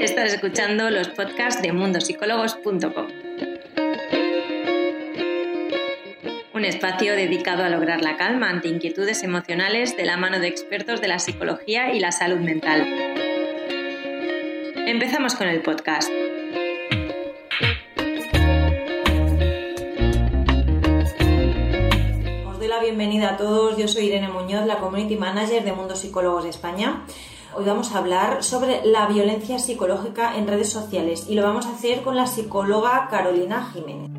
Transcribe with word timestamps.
Estás 0.00 0.32
escuchando 0.32 0.88
los 0.88 1.08
podcasts 1.08 1.60
de 1.60 1.72
mundosicólogos.com. 1.72 3.06
Un 6.54 6.64
espacio 6.64 7.12
dedicado 7.14 7.64
a 7.64 7.68
lograr 7.68 8.00
la 8.00 8.16
calma 8.16 8.48
ante 8.48 8.68
inquietudes 8.68 9.22
emocionales 9.22 9.98
de 9.98 10.06
la 10.06 10.16
mano 10.16 10.40
de 10.40 10.48
expertos 10.48 11.02
de 11.02 11.08
la 11.08 11.18
psicología 11.18 11.92
y 11.92 12.00
la 12.00 12.12
salud 12.12 12.38
mental. 12.38 12.80
Empezamos 14.86 15.34
con 15.34 15.48
el 15.48 15.60
podcast. 15.60 16.10
Os 22.48 22.58
doy 22.58 22.68
la 22.68 22.80
bienvenida 22.80 23.34
a 23.34 23.36
todos. 23.36 23.76
Yo 23.76 23.86
soy 23.86 24.06
Irene 24.06 24.28
Muñoz, 24.28 24.64
la 24.64 24.78
Community 24.78 25.16
Manager 25.16 25.62
de 25.62 25.72
Mundo 25.74 25.94
Psicólogos 25.94 26.46
España. 26.46 27.04
Hoy 27.52 27.64
vamos 27.64 27.92
a 27.92 27.98
hablar 27.98 28.44
sobre 28.44 28.80
la 28.84 29.08
violencia 29.08 29.58
psicológica 29.58 30.36
en 30.36 30.46
redes 30.46 30.68
sociales 30.68 31.24
y 31.28 31.34
lo 31.34 31.42
vamos 31.42 31.66
a 31.66 31.74
hacer 31.74 32.02
con 32.02 32.14
la 32.14 32.28
psicóloga 32.28 33.08
Carolina 33.10 33.68
Jiménez. 33.72 34.10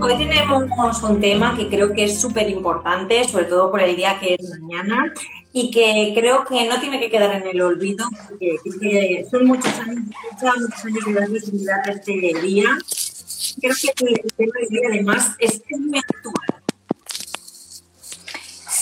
Hoy 0.00 0.18
tenemos 0.18 1.02
un 1.02 1.20
tema 1.20 1.56
que 1.56 1.68
creo 1.68 1.92
que 1.92 2.04
es 2.04 2.20
súper 2.20 2.48
importante, 2.48 3.24
sobre 3.24 3.46
todo 3.46 3.72
por 3.72 3.80
el 3.80 3.96
día 3.96 4.20
que 4.20 4.34
es 4.34 4.60
mañana, 4.60 5.12
y 5.52 5.72
que 5.72 6.12
creo 6.14 6.44
que 6.44 6.68
no 6.68 6.78
tiene 6.78 7.00
que 7.00 7.10
quedar 7.10 7.34
en 7.34 7.48
el 7.48 7.60
olvido, 7.60 8.06
porque 8.28 9.26
son 9.30 9.46
muchos 9.46 9.80
años, 9.80 10.04
muchos 10.30 10.84
años 10.84 11.04
de 11.06 11.12
la 11.12 11.26
visibilidad 11.26 11.88
este 11.88 12.12
día. 12.40 12.68
Creo 13.60 13.74
que 13.96 14.04
el 14.04 14.32
tema 14.36 14.52
de 14.60 14.66
día 14.68 14.88
además 14.90 15.34
es 15.40 15.60
muy 15.70 15.98
actual. 15.98 16.53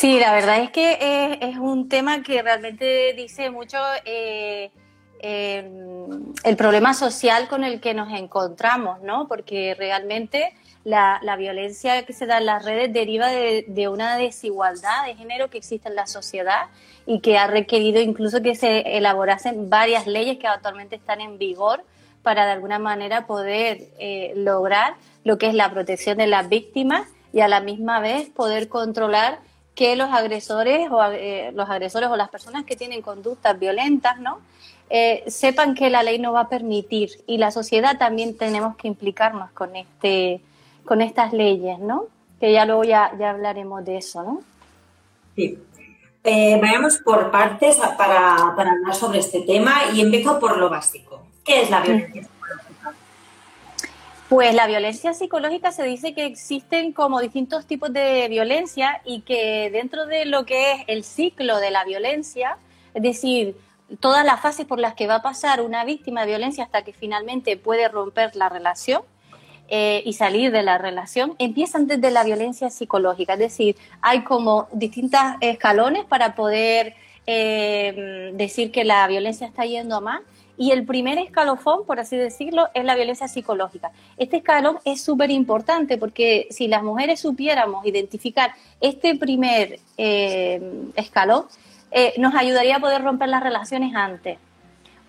Sí, 0.03 0.19
la 0.19 0.33
verdad 0.33 0.59
es 0.59 0.73
que 0.73 1.39
es, 1.41 1.59
un 1.59 1.89
tema 1.89 2.25
que 2.25 2.43
realmente 2.43 3.15
dice 3.17 3.51
mucho 3.51 3.79
eh, 4.05 4.73
el 5.21 6.57
problema 6.57 6.93
social 6.93 7.47
con 7.47 7.63
el 7.63 7.81
que 7.81 7.95
nos 7.95 8.13
encontramos, 8.13 9.01
¿no? 9.03 9.29
Porque 9.29 9.77
realmente 9.79 10.55
la, 10.83 11.21
violencia 11.39 12.05
que 12.05 12.15
se 12.15 12.27
da 12.27 12.39
en 12.39 12.47
las 12.47 12.65
redes 12.65 12.93
deriva 12.93 13.29
de, 13.29 13.89
una 13.89 14.17
desigualdad 14.17 15.07
de 15.07 15.15
género 15.15 15.51
que 15.51 15.59
existe 15.59 15.89
en 15.89 15.95
la 15.95 16.09
sociedad 16.09 16.63
y 17.07 17.21
que 17.21 17.39
ha 17.39 17.47
requerido 17.47 18.01
incluso 18.01 18.43
que 18.43 18.57
se 18.57 18.97
elaborasen 18.97 19.71
varias 19.71 20.09
leyes 20.09 20.37
que 20.39 20.49
actualmente 20.49 20.97
están 20.97 21.21
en 21.21 21.39
vigor 21.39 21.85
para 22.25 22.45
de 22.45 22.51
alguna 22.51 22.81
manera 22.81 23.29
poder 23.29 23.83
eh, 24.01 24.33
lograr 24.35 24.97
lo 25.23 25.39
que 25.39 25.47
es 25.47 25.55
la 25.55 25.71
protección 25.71 26.19
de 26.19 26.27
las 26.27 26.49
víctimas 26.49 27.07
y 27.33 27.39
a 27.39 27.47
la 27.47 27.61
misma 27.61 28.01
vez 28.01 28.31
poder 28.31 28.69
controlar 28.69 29.39
que 29.75 29.97
los 29.97 30.11
agresores 30.11 30.91
o 30.91 31.03
eh, 31.13 31.51
los 31.55 31.69
agresores 31.69 32.09
o 32.11 32.17
las 32.17 32.29
personas 32.29 32.65
que 32.65 32.77
tienen 32.77 33.03
conductas 33.03 33.59
violentas, 33.59 34.19
¿no? 34.19 34.41
Eh, 34.91 35.25
sepan 35.27 35.75
que 35.75 35.89
la 35.89 36.03
ley 36.03 36.19
no 36.19 36.33
va 36.33 36.41
a 36.41 36.49
permitir 36.49 37.11
y 37.27 37.39
la 37.39 37.51
sociedad 37.51 37.97
también 37.99 38.37
tenemos 38.37 38.77
que 38.77 38.89
implicarnos 38.89 39.51
con 39.53 39.75
este 39.77 40.41
con 40.85 41.01
estas 41.01 41.33
leyes, 41.33 41.79
¿no? 41.79 42.07
Que 42.41 42.53
ya 42.53 42.67
luego 42.67 42.85
ya, 42.85 43.13
ya 43.19 43.31
hablaremos 43.31 43.85
de 43.85 43.99
eso, 43.99 44.23
¿no? 44.23 44.43
Sí. 45.37 45.59
Eh, 46.25 46.59
vayamos 46.61 46.99
por 46.99 47.31
partes 47.31 47.79
para, 47.99 48.35
hablar 48.37 48.95
sobre 48.95 49.19
este 49.19 49.41
tema 49.43 49.75
y 49.93 50.01
empiezo 50.01 50.39
por 50.39 50.57
lo 50.57 50.69
básico. 50.69 51.23
¿Qué 51.45 51.63
es 51.63 51.71
la 51.71 51.81
violencia? 51.81 52.29
Pues 54.33 54.55
la 54.55 54.67
violencia 54.67 55.13
psicológica 55.13 55.73
se 55.73 55.83
dice 55.83 56.15
que 56.15 56.25
existen 56.25 56.95
como 56.95 57.21
distintos 57.21 57.67
tipos 57.67 57.93
de 57.93 58.29
violencia 58.31 59.03
y 59.05 59.21
que 59.21 59.69
dentro 59.71 60.07
de 60.07 60.25
lo 60.25 60.47
que 60.47 60.73
es 60.73 60.85
el 60.87 61.05
ciclo 61.05 61.59
de 61.59 61.71
la 61.71 61.85
violencia, 61.85 62.57
es 62.95 63.03
decir, 63.03 63.59
todas 64.01 64.25
las 64.25 64.41
fases 64.41 64.65
por 64.65 64.79
las 64.79 64.95
que 64.95 65.07
va 65.07 65.17
a 65.17 65.23
pasar 65.23 65.61
una 65.61 65.85
víctima 65.85 66.23
de 66.23 66.29
violencia 66.29 66.65
hasta 66.65 66.83
que 66.83 66.95
finalmente 66.95 67.59
puede 67.59 67.89
romper 67.89 68.35
la 68.35 68.49
relación, 68.49 69.03
eh, 69.69 70.03
y 70.07 70.15
salir 70.15 70.51
de 70.51 70.63
la 70.63 70.79
relación 70.79 71.35
empiezan 71.39 71.87
desde 71.87 72.11
la 72.11 72.25
violencia 72.25 72.71
psicológica, 72.71 73.35
es 73.35 73.39
decir, 73.39 73.77
hay 74.01 74.25
como 74.25 74.67
distintos 74.73 75.21
escalones 75.43 76.07
para 76.07 76.35
poder 76.35 76.95
eh, 77.27 78.31
decir 78.33 78.73
que 78.73 78.85
la 78.85 79.07
violencia 79.09 79.47
está 79.47 79.67
yendo 79.67 79.97
a 79.97 80.01
más. 80.01 80.23
Y 80.57 80.71
el 80.71 80.85
primer 80.85 81.19
escalofón, 81.19 81.87
por 81.87 81.99
así 81.99 82.17
decirlo, 82.17 82.69
es 82.75 82.85
la 82.85 82.95
violencia 82.95 83.27
psicológica. 83.27 83.91
Este 84.17 84.39
escalón 84.39 84.79
es 84.85 85.03
súper 85.03 85.31
importante 85.31 85.99
porque 85.99 86.47
si 86.51 86.69
las 86.69 86.83
mujeres 86.83 87.21
supiéramos 87.21 87.87
identificar 87.87 88.53
este 88.81 89.17
primer 89.17 89.81
eh, 89.97 90.91
escalón, 90.95 91.47
nos 92.17 92.35
ayudaría 92.35 92.77
a 92.77 92.81
poder 92.81 93.03
romper 93.03 93.29
las 93.29 93.43
relaciones 93.43 93.95
antes 93.95 94.39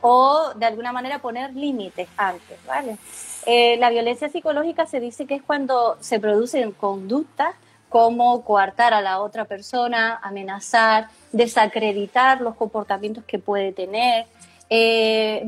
o 0.06 0.54
de 0.56 0.66
alguna 0.66 0.92
manera 0.92 1.20
poner 1.20 1.56
límites 1.56 2.10
antes, 2.18 2.60
¿vale? 2.68 2.98
Eh, 3.46 3.78
la 3.78 3.90
violencia 3.90 4.28
psicológica 4.28 4.86
se 4.86 5.00
dice 5.00 5.26
que 5.26 5.36
es 5.36 5.42
cuando 5.42 5.98
se 6.02 6.20
producen 6.20 6.74
conductas 6.74 7.56
como 7.88 8.44
coartar 8.44 8.94
a 8.94 9.02
la 9.02 9.22
otra 9.22 9.46
persona, 9.46 10.20
amenazar, 10.22 11.08
desacreditar 11.32 12.42
los 12.42 12.56
comportamientos 12.56 13.24
que 13.24 13.40
puede 13.40 13.72
tener, 13.72 14.26
eh, 14.70 15.44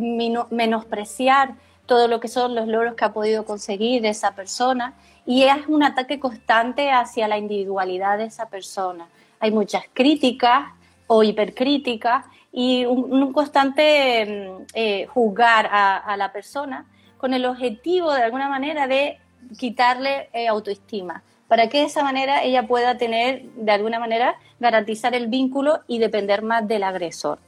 menospreciar 0.50 1.56
todo 1.86 2.08
lo 2.08 2.20
que 2.20 2.28
son 2.28 2.56
los 2.56 2.68
logros 2.68 2.96
que 2.96 3.06
ha 3.06 3.14
podido 3.14 3.46
conseguir 3.46 4.06
esa 4.06 4.36
persona 4.36 4.94
y 5.26 5.44
es 5.44 5.68
un 5.68 5.84
ataque 5.84 6.20
constante 6.20 6.92
hacia 6.92 7.28
la 7.28 7.38
individualidad 7.38 8.18
de 8.18 8.26
esa 8.26 8.50
persona. 8.50 9.08
Hay 9.40 9.52
muchas 9.52 9.84
críticas 9.94 10.66
o 11.08 11.24
hipercríticas 11.24 12.26
y 12.52 12.86
un, 12.86 13.34
constante 13.34 14.26
mm, 14.26 14.64
eh, 14.74 15.06
juzgar 15.08 15.70
a 15.72 16.16
la 16.18 16.32
persona 16.32 16.86
con 17.18 17.34
el 17.34 17.46
objetivo 17.46 18.14
de 18.14 18.22
alguna 18.22 18.50
manera 18.50 18.88
de 18.88 19.18
quitarle 19.58 20.30
eh, 20.34 20.48
autoestima, 20.48 21.24
para 21.48 21.70
que 21.70 21.80
de 21.80 21.86
esa 21.86 22.04
manera 22.04 22.44
ella 22.44 22.68
pueda 22.68 22.98
tener, 22.98 23.44
de 23.56 23.72
alguna 23.72 24.00
manera, 24.00 24.36
garantizar 24.60 25.14
el 25.16 25.28
vínculo 25.28 25.80
y 25.88 26.00
depender 26.00 26.42
más 26.42 26.68
del 26.68 26.84
agresor. 26.84 27.40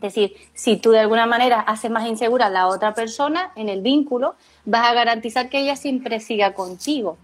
Es 0.00 0.14
decir, 0.14 0.36
si 0.54 0.76
tú 0.76 0.90
de 0.90 1.00
alguna 1.00 1.26
manera 1.26 1.60
haces 1.60 1.90
más 1.90 2.06
insegura 2.06 2.46
a 2.46 2.50
la 2.50 2.68
otra 2.68 2.94
persona 2.94 3.50
en 3.56 3.68
el 3.68 3.82
vínculo, 3.82 4.36
vas 4.64 4.88
a 4.88 4.94
garantizar 4.94 5.48
que 5.48 5.58
ella 5.58 5.74
siempre 5.74 6.20
siga 6.20 6.54
contigo. 6.54 7.18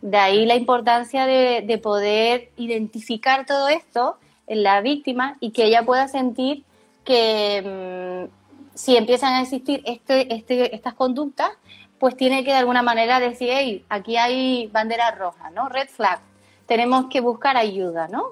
De 0.00 0.16
ahí 0.16 0.46
la 0.46 0.54
importancia 0.54 1.26
de, 1.26 1.80
poder 1.82 2.50
identificar 2.56 3.46
todo 3.46 3.68
esto 3.68 4.16
en 4.46 4.62
la 4.62 4.80
víctima 4.80 5.36
y 5.40 5.50
que 5.50 5.64
ella 5.64 5.82
pueda 5.82 6.06
sentir 6.06 6.62
que, 7.04 8.28
mm, 8.28 8.76
si 8.76 8.96
empiezan 8.96 9.34
a 9.34 9.42
existir 9.42 9.82
este, 9.84 10.32
este, 10.34 10.74
estas 10.74 10.94
conductas, 10.94 11.50
pues 11.98 12.16
tiene 12.16 12.44
que 12.44 12.50
de 12.50 12.58
alguna 12.58 12.82
manera 12.82 13.18
decir, 13.18 13.48
hey, 13.50 13.84
aquí 13.88 14.16
hay 14.16 14.68
bandera 14.68 15.10
roja, 15.12 15.50
¿no? 15.50 15.68
Red 15.68 15.88
flag. 15.88 16.20
Tenemos 16.66 17.06
que 17.06 17.20
buscar 17.20 17.56
ayuda, 17.56 18.08
¿no? 18.08 18.30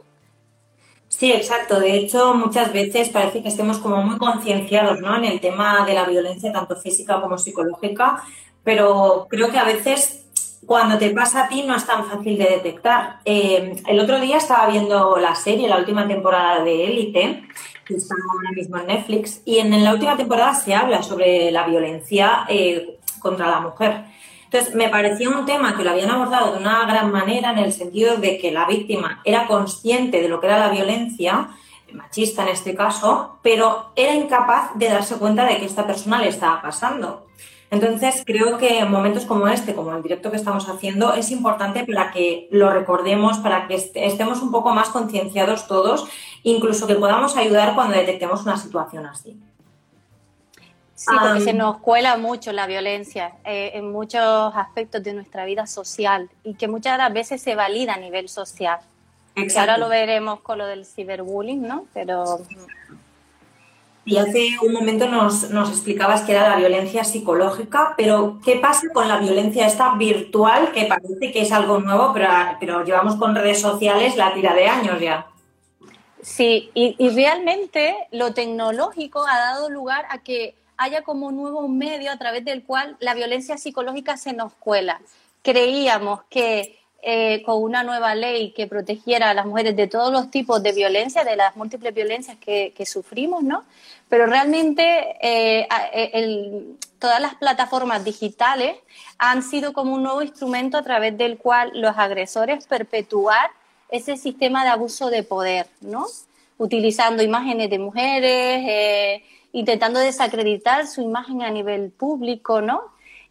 Sí, 1.23 1.31
exacto. 1.31 1.79
De 1.79 1.95
hecho, 1.95 2.35
muchas 2.35 2.73
veces 2.73 3.09
parece 3.09 3.45
que 3.45 3.49
estemos 3.49 3.79
como 3.79 4.03
muy 4.03 4.19
concienciados 4.19 5.01
¿no? 5.01 5.17
en 5.17 5.25
el 5.25 5.39
tema 5.39 5.87
de 5.87 5.95
la 5.95 6.05
violencia, 6.05 6.53
tanto 6.53 6.75
física 6.75 7.21
como 7.21 7.39
psicológica, 7.39 8.25
pero 8.65 9.29
creo 9.31 9.49
que 9.49 9.57
a 9.57 9.63
veces 9.63 10.25
cuando 10.67 10.99
te 10.99 11.11
pasa 11.11 11.45
a 11.45 11.49
ti 11.49 11.63
no 11.63 11.77
es 11.77 11.87
tan 11.87 12.07
fácil 12.07 12.37
de 12.37 12.47
detectar. 12.47 13.21
Eh, 13.25 13.73
el 13.87 14.01
otro 14.01 14.21
día 14.21 14.39
estaba 14.39 14.67
viendo 14.67 15.17
la 15.19 15.37
serie, 15.37 15.69
la 15.69 15.79
última 15.79 16.09
temporada 16.09 16.65
de 16.65 16.87
Élite, 16.87 17.45
que 17.85 17.95
está 17.95 18.17
ahora 18.17 18.51
mismo 18.57 18.79
en 18.79 18.89
Netflix, 18.89 19.43
y 19.45 19.59
en, 19.59 19.85
la 19.85 19.93
última 19.93 20.17
temporada 20.17 20.55
se 20.55 20.75
habla 20.75 21.05
sobre 21.05 21.53
la 21.53 21.69
violencia 21.69 22.47
eh, 22.49 22.99
contra 23.21 23.49
la 23.49 23.61
mujer. 23.61 24.07
Entonces, 24.53 24.75
me 24.75 24.91
parecía 24.91 25.31
un 25.31 25.47
tema 25.47 25.75
que 25.75 25.83
lo 25.83 25.91
habían 25.91 26.11
abordado 26.11 26.53
de 26.53 26.59
una 26.59 26.85
gran 26.85 27.11
manera 27.11 27.53
en 27.53 27.59
el 27.59 27.73
sentido 27.73 28.19
de 28.19 28.37
que 28.37 28.53
la 28.53 28.67
víctima 28.67 29.23
era 29.25 29.47
consciente 29.47 30.21
de 30.21 30.29
lo 30.29 30.41
que 30.41 30.47
era 30.47 30.59
la 30.59 30.69
violencia, 30.69 31.49
machista 31.91 32.43
en 32.43 32.49
este 32.49 32.75
caso, 32.75 33.39
pero 33.43 33.93
era 33.97 34.15
incapaz 34.15 34.73
de 34.75 34.91
darse 34.91 35.17
cuenta 35.17 35.47
de 35.47 35.57
que 35.57 35.65
esta 35.65 35.87
persona 35.87 36.21
le 36.21 36.29
estaba 36.29 36.61
pasando. 36.61 37.27
Entonces, 37.71 38.23
creo 38.27 38.59
que 38.59 38.81
en 38.81 38.91
momentos 38.91 39.25
como 39.25 39.49
este, 39.49 39.75
como 39.75 39.97
el 39.97 40.03
directo 40.03 40.31
que 40.31 40.37
estamos 40.37 40.69
haciendo, 40.69 41.15
es 41.15 41.31
importante 41.31 41.87
para 41.87 42.11
que 42.11 42.49
lo 42.51 42.71
recordemos, 42.71 43.39
para 43.39 43.67
que 43.67 43.77
estemos 43.95 44.43
un 44.43 44.51
poco 44.51 44.75
más 44.75 44.91
concienciados 44.91 45.67
todos, 45.67 46.07
incluso 46.43 46.87
que 46.87 46.97
podamos 46.97 47.39
ayudar 47.39 47.75
cuando 47.75 47.97
detectemos 47.97 48.43
una 48.43 48.59
situación 48.59 49.07
así. 49.07 49.41
Sí, 51.05 51.17
porque 51.21 51.41
se 51.41 51.53
nos 51.53 51.79
cuela 51.79 52.17
mucho 52.17 52.53
la 52.53 52.69
violencia 52.69 53.33
eh, 53.45 53.73
en 53.75 53.91
muchos 53.91 54.55
aspectos 54.55 55.03
de 55.03 55.13
nuestra 55.15 55.45
vida 55.45 55.67
social 55.67 56.31
y 56.45 56.55
que 56.55 56.69
muchas 56.69 57.13
veces 57.13 57.43
se 57.43 57.57
valida 57.57 57.95
a 57.95 57.97
nivel 57.97 58.29
social. 58.29 58.79
Ahora 59.57 59.79
lo 59.79 59.89
veremos 59.89 60.41
con 60.43 60.59
lo 60.59 60.67
del 60.67 60.87
ciberbullying, 60.87 61.67
¿no? 61.67 61.87
Pero 61.93 62.43
y 64.05 64.17
hace 64.17 64.51
un 64.63 64.73
momento 64.73 65.09
nos, 65.09 65.45
explicabas 65.71 66.23
que 66.23 66.33
era 66.33 66.51
la 66.51 66.57
violencia 66.57 67.03
psicológica, 67.03 67.95
pero 67.97 68.39
¿qué 68.45 68.57
pasa 68.57 68.83
con 68.93 69.09
la 69.09 69.19
violencia 69.19 69.67
esta 69.67 69.95
virtual 69.97 70.71
que 70.71 70.85
parece 70.85 71.33
que 71.33 71.43
es 71.43 71.51
algo 71.51 71.81
nuevo, 71.81 72.13
pero, 72.13 72.29
pero 72.61 72.85
llevamos 72.85 73.17
con 73.17 73.35
redes 73.35 73.61
sociales 73.61 74.17
la 74.17 74.35
tira 74.35 74.55
de 74.55 74.67
años 74.69 75.01
ya? 75.01 75.27
Sí, 76.21 76.71
y, 76.75 76.95
y, 76.99 77.09
realmente 77.11 77.97
lo 78.13 78.33
tecnológico 78.33 79.25
ha 79.27 79.39
dado 79.39 79.69
lugar 79.69 80.05
a 80.09 80.19
que 80.19 80.55
haya 80.83 81.03
como 81.03 81.29
un 81.29 81.37
nuevo 81.37 81.69
medio 81.69 82.11
a 82.11 82.17
través 82.17 82.45
del 82.45 82.65
cual 82.65 82.97
la 83.01 83.15
violencia 83.15 83.57
psicológica 83.59 84.17
se 84.17 84.33
nos 84.33 84.53
cuela. 84.55 85.01
Creíamos 85.43 86.23
que 86.31 86.79
eh, 87.05 87.43
con 87.45 87.61
una 87.61 87.83
nueva 87.83 88.15
ley 88.15 88.53
que 88.53 88.69
protegiera 88.69 89.31
a 89.31 89.35
las 89.35 89.45
mujeres 89.45 89.75
de 89.75 89.89
todos 89.89 90.13
los 90.13 90.31
tipos 90.31 90.63
de 90.63 90.71
violencia, 90.71 91.25
de 91.25 91.35
las 91.35 91.57
múltiples 91.57 91.93
violencias 91.93 92.37
que, 92.37 92.73
sufrimos, 92.87 93.43
¿no? 93.43 93.65
Pero 94.09 94.27
realmente 94.27 95.17
eh, 95.21 95.67
eh, 95.95 96.65
todas 97.01 97.21
las 97.21 97.35
plataformas 97.35 98.05
digitales 98.05 98.77
han 99.19 99.43
sido 99.43 99.73
como 99.73 99.95
un 99.95 100.05
nuevo 100.05 100.23
instrumento 100.23 100.79
a 100.79 100.83
través 100.83 101.19
del 101.19 101.39
cual 101.39 101.73
los 101.75 101.99
agresores 101.99 102.69
perpetuar 102.69 103.51
ese 103.89 104.17
sistema 104.17 104.63
de 104.63 104.71
abuso 104.71 105.11
de 105.11 105.25
poder, 105.25 105.67
¿no? 105.81 106.07
Utilizando 106.57 107.25
imágenes 107.25 107.69
de 107.69 107.81
mujeres, 107.81 109.23
intentando 109.53 110.01
desacreditar 110.01 110.87
su 110.87 111.03
imagen 111.03 111.43
a 111.43 111.51
nivel 111.51 111.91
público, 111.91 112.61
¿no? 112.61 112.83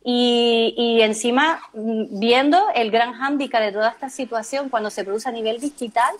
Y, 0.04 1.00
encima 1.02 1.62
mm, 1.74 2.20
viendo 2.20 2.58
el 2.74 2.90
gran 2.92 3.14
hándicap 3.14 3.62
de 3.62 3.72
toda 3.72 3.90
esta 3.90 4.10
situación 4.10 4.70
cuando 4.70 4.90
se 4.90 5.04
produce 5.04 5.30
a 5.30 5.32
nivel 5.32 5.60
digital 5.60 6.16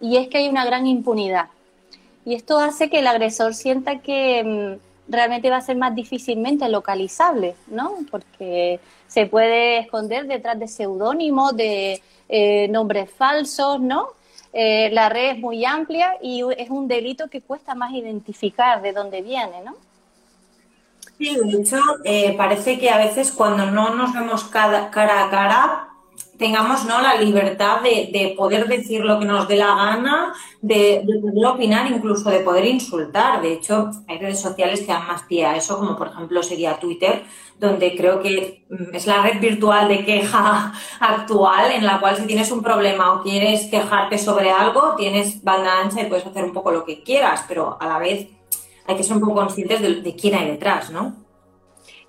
y 0.00 0.16
es 0.16 0.28
que 0.28 0.38
hay 0.38 0.48
una 0.48 0.64
gran 0.64 0.86
impunidad. 0.86 1.48
Y 2.24 2.34
esto 2.34 2.58
hace 2.58 2.88
que 2.90 3.00
el 3.00 3.06
agresor 3.06 3.54
sienta 3.54 4.00
que 4.00 4.42
mm, 4.44 5.12
realmente 5.12 5.50
va 5.50 5.58
a 5.58 5.60
ser 5.60 5.76
más 5.76 5.94
difícilmente 5.94 6.68
localizable, 6.68 7.56
¿no? 7.66 7.94
Porque 8.10 8.80
se 9.06 9.26
puede 9.26 9.78
esconder 9.78 10.26
detrás 10.26 10.58
de 10.58 10.68
seudónimos, 10.68 11.56
de 11.56 12.02
eh, 12.28 12.68
nombres 12.68 13.10
falsos, 13.10 13.80
¿no? 13.80 14.08
Eh, 14.58 14.88
la 14.90 15.10
red 15.10 15.32
es 15.32 15.38
muy 15.38 15.66
amplia 15.66 16.16
y 16.22 16.42
es 16.56 16.70
un 16.70 16.88
delito 16.88 17.28
que 17.28 17.42
cuesta 17.42 17.74
más 17.74 17.92
identificar 17.92 18.80
de 18.80 18.94
dónde 18.94 19.20
viene, 19.20 19.60
¿no? 19.62 19.74
Sí, 21.18 21.36
de 21.36 21.60
hecho, 21.60 21.78
eh, 22.04 22.34
parece 22.38 22.78
que 22.78 22.88
a 22.88 22.96
veces 22.96 23.32
cuando 23.32 23.66
no 23.70 23.94
nos 23.94 24.14
vemos 24.14 24.44
cara 24.44 24.86
a 24.86 25.30
cara, 25.30 25.85
tengamos 26.38 26.84
¿no? 26.84 27.00
la 27.00 27.14
libertad 27.14 27.80
de, 27.80 28.34
poder 28.36 28.66
decir 28.68 29.04
lo 29.04 29.18
que 29.18 29.24
nos 29.24 29.48
dé 29.48 29.56
la 29.56 29.74
gana, 29.74 30.34
de, 30.60 31.02
poder 31.20 31.46
opinar, 31.46 31.90
incluso 31.90 32.30
de 32.30 32.40
poder 32.40 32.64
insultar. 32.66 33.42
De 33.42 33.52
hecho, 33.52 33.90
hay 34.06 34.18
redes 34.18 34.40
sociales 34.40 34.80
que 34.80 34.86
dan 34.86 35.06
más 35.06 35.22
pie 35.22 35.46
a 35.46 35.56
eso, 35.56 35.78
como 35.78 35.96
por 35.96 36.08
ejemplo 36.08 36.42
sería 36.42 36.78
Twitter, 36.78 37.24
donde 37.58 37.96
creo 37.96 38.20
que 38.20 38.64
mm, 38.68 38.94
es 38.94 39.06
la 39.06 39.22
red 39.22 39.40
virtual 39.40 39.88
de 39.88 40.04
queja 40.04 40.72
actual, 41.00 41.72
en 41.72 41.84
la 41.84 42.00
cual 42.00 42.16
si 42.16 42.26
tienes 42.26 42.50
un 42.50 42.62
problema 42.62 43.12
o 43.12 43.22
quieres 43.22 43.66
quejarte 43.66 44.18
sobre 44.18 44.50
algo, 44.50 44.94
tienes 44.96 45.42
banda 45.42 45.80
ancha 45.80 46.02
y 46.02 46.06
puedes 46.06 46.26
hacer 46.26 46.44
un 46.44 46.52
poco 46.52 46.70
lo 46.70 46.84
que 46.84 47.02
quieras, 47.02 47.44
pero 47.48 47.76
a 47.80 47.86
la 47.86 47.98
vez 47.98 48.28
hay 48.86 48.96
que 48.96 49.02
ser 49.02 49.16
un 49.16 49.20
poco 49.20 49.34
conscientes 49.34 49.80
de, 49.80 50.16
quién 50.16 50.34
hay 50.34 50.48
detrás, 50.48 50.90
¿no? 50.90 51.25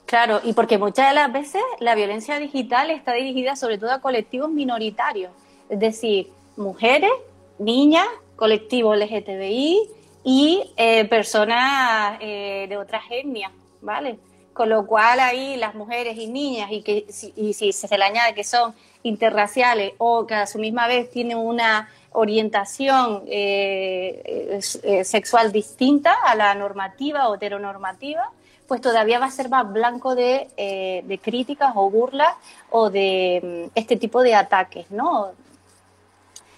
Claro, 0.07 0.39
y 0.41 0.53
porque 0.53 0.77
muchas 0.77 1.09
de 1.09 1.15
las 1.15 1.33
veces 1.33 1.61
la 1.79 1.93
violencia 1.93 2.39
digital 2.39 2.91
está 2.91 3.11
dirigida 3.11 3.57
sobre 3.57 3.77
todo 3.77 3.91
a 3.91 3.99
colectivos 3.99 4.49
minoritarios, 4.49 5.33
es 5.67 5.79
decir, 5.79 6.31
mujeres, 6.55 7.11
niñas, 7.59 8.07
colectivos 8.37 8.97
LGTBI 8.97 9.81
y 10.23 10.73
eh, 10.77 11.03
personas 11.09 12.19
eh, 12.21 12.67
de 12.69 12.77
otras 12.77 13.03
etnias, 13.11 13.51
¿vale? 13.81 14.17
Con 14.53 14.69
lo 14.69 14.87
cual 14.87 15.19
ahí 15.19 15.57
las 15.57 15.75
mujeres 15.75 16.17
y 16.17 16.27
niñas, 16.27 16.71
y, 16.71 16.83
que, 16.83 17.05
y 17.35 17.53
si 17.53 17.73
se 17.73 17.97
le 17.97 18.05
añade 18.05 18.33
que 18.33 18.45
son 18.45 18.73
interraciales 19.03 19.91
o 19.97 20.25
que 20.25 20.35
a 20.35 20.47
su 20.47 20.57
misma 20.57 20.87
vez 20.87 21.11
tienen 21.11 21.37
una 21.37 21.89
orientación 22.13 23.23
eh, 23.27 24.59
sexual 25.03 25.51
distinta 25.51 26.13
a 26.13 26.33
la 26.33 26.55
normativa 26.55 27.27
o 27.27 27.35
heteronormativa, 27.35 28.31
pues 28.67 28.81
todavía 28.81 29.19
va 29.19 29.27
a 29.27 29.31
ser 29.31 29.49
más 29.49 29.71
blanco 29.71 30.15
de, 30.15 30.49
eh, 30.57 31.19
críticas 31.21 31.71
o 31.75 31.89
burlas 31.89 32.33
o 32.69 32.89
de 32.89 33.67
mm, 33.67 33.71
este 33.75 33.95
tipo 33.95 34.21
de 34.21 34.35
ataques, 34.35 34.91
¿no? 34.91 35.31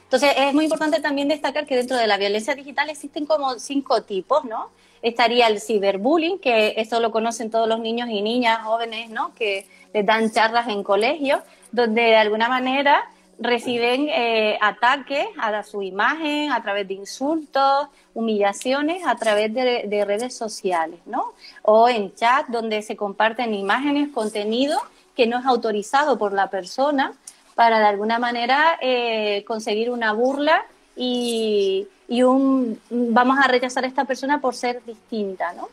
Entonces, 0.04 0.34
es 0.38 0.54
muy 0.56 0.64
importante 0.64 1.02
también 1.02 1.28
destacar 1.28 1.68
que 1.68 1.76
dentro 1.76 1.96
de 1.96 2.08
la 2.08 2.18
violencia 2.18 2.56
digital 2.56 2.90
existen 2.90 3.28
como 3.28 3.60
cinco 3.60 4.02
tipos, 4.02 4.44
¿no? 4.44 4.72
Estaría 5.04 5.48
el 5.48 5.62
ciberbullying, 5.62 6.40
que 6.40 6.74
eso 6.78 7.00
lo 7.00 7.12
conocen 7.12 7.52
todos 7.52 7.68
los 7.68 7.80
niños 7.80 8.10
y 8.10 8.24
niñas 8.24 8.64
jóvenes, 8.64 9.12
¿no? 9.12 9.36
Que 9.36 9.68
les 9.94 10.06
dan 10.06 10.32
charlas 10.32 10.68
en 10.68 10.84
colegios, 10.84 11.42
donde 11.72 12.02
de 12.02 12.18
alguna 12.18 12.50
manera 12.50 13.08
reciben 13.40 14.10
eh, 14.10 14.58
ataques 14.62 15.28
a 15.38 15.64
su 15.64 15.82
imagen 15.82 16.52
a 16.52 16.62
través 16.62 16.88
de 16.88 16.94
insultos, 16.96 17.88
humillaciones 18.14 19.04
a 19.06 19.16
través 19.16 19.54
de, 19.54 20.06
redes 20.06 20.36
sociales, 20.36 21.00
¿no? 21.06 21.34
O 21.62 21.88
en 21.88 22.14
chat 22.16 22.48
donde 22.48 22.82
se 22.82 22.96
comparten 22.96 23.54
imágenes, 23.54 24.10
contenido 24.10 24.80
que 25.16 25.26
no 25.26 25.40
es 25.40 25.46
autorizado 25.46 26.18
por 26.18 26.34
la 26.34 26.50
persona 26.50 27.14
para 27.56 27.80
de 27.80 27.86
alguna 27.86 28.20
manera 28.20 28.78
eh, 28.82 29.44
conseguir 29.48 29.90
una 29.90 30.14
burla 30.14 30.66
y, 30.96 31.88
y, 32.08 32.24
un 32.24 32.80
vamos 32.90 33.38
a 33.38 33.48
rechazar 33.48 33.86
a 33.86 33.88
esta 33.88 34.06
persona 34.06 34.42
por 34.42 34.56
ser 34.56 34.84
distinta, 34.86 35.54
¿no? 35.54 35.70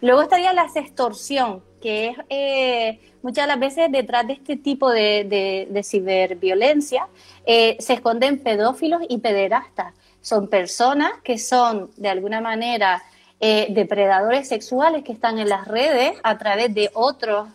Luego 0.00 0.22
estaría 0.22 0.52
la 0.52 0.66
extorsión, 0.74 1.62
que 1.84 2.08
es 2.08 2.16
eh, 2.30 2.98
muchas 3.20 3.44
de 3.44 3.48
las 3.48 3.60
veces 3.60 3.92
detrás 3.92 4.26
de 4.26 4.32
este 4.32 4.56
tipo 4.56 4.90
de, 4.90 5.82
ciberviolencia 5.84 7.08
eh, 7.44 7.76
se 7.78 7.92
esconden 7.92 8.38
pedófilos 8.38 9.02
y 9.06 9.18
pederastas. 9.18 9.92
Son 10.22 10.48
personas 10.48 11.12
que 11.22 11.36
son 11.36 11.90
de 11.98 12.08
alguna 12.08 12.40
manera 12.40 13.02
eh, 13.38 13.66
depredadores 13.68 14.48
sexuales 14.48 15.04
que 15.04 15.12
están 15.12 15.38
en 15.38 15.50
las 15.50 15.68
redes 15.68 16.16
a 16.22 16.38
través 16.38 16.72
de 16.72 16.88
otros 16.94 17.48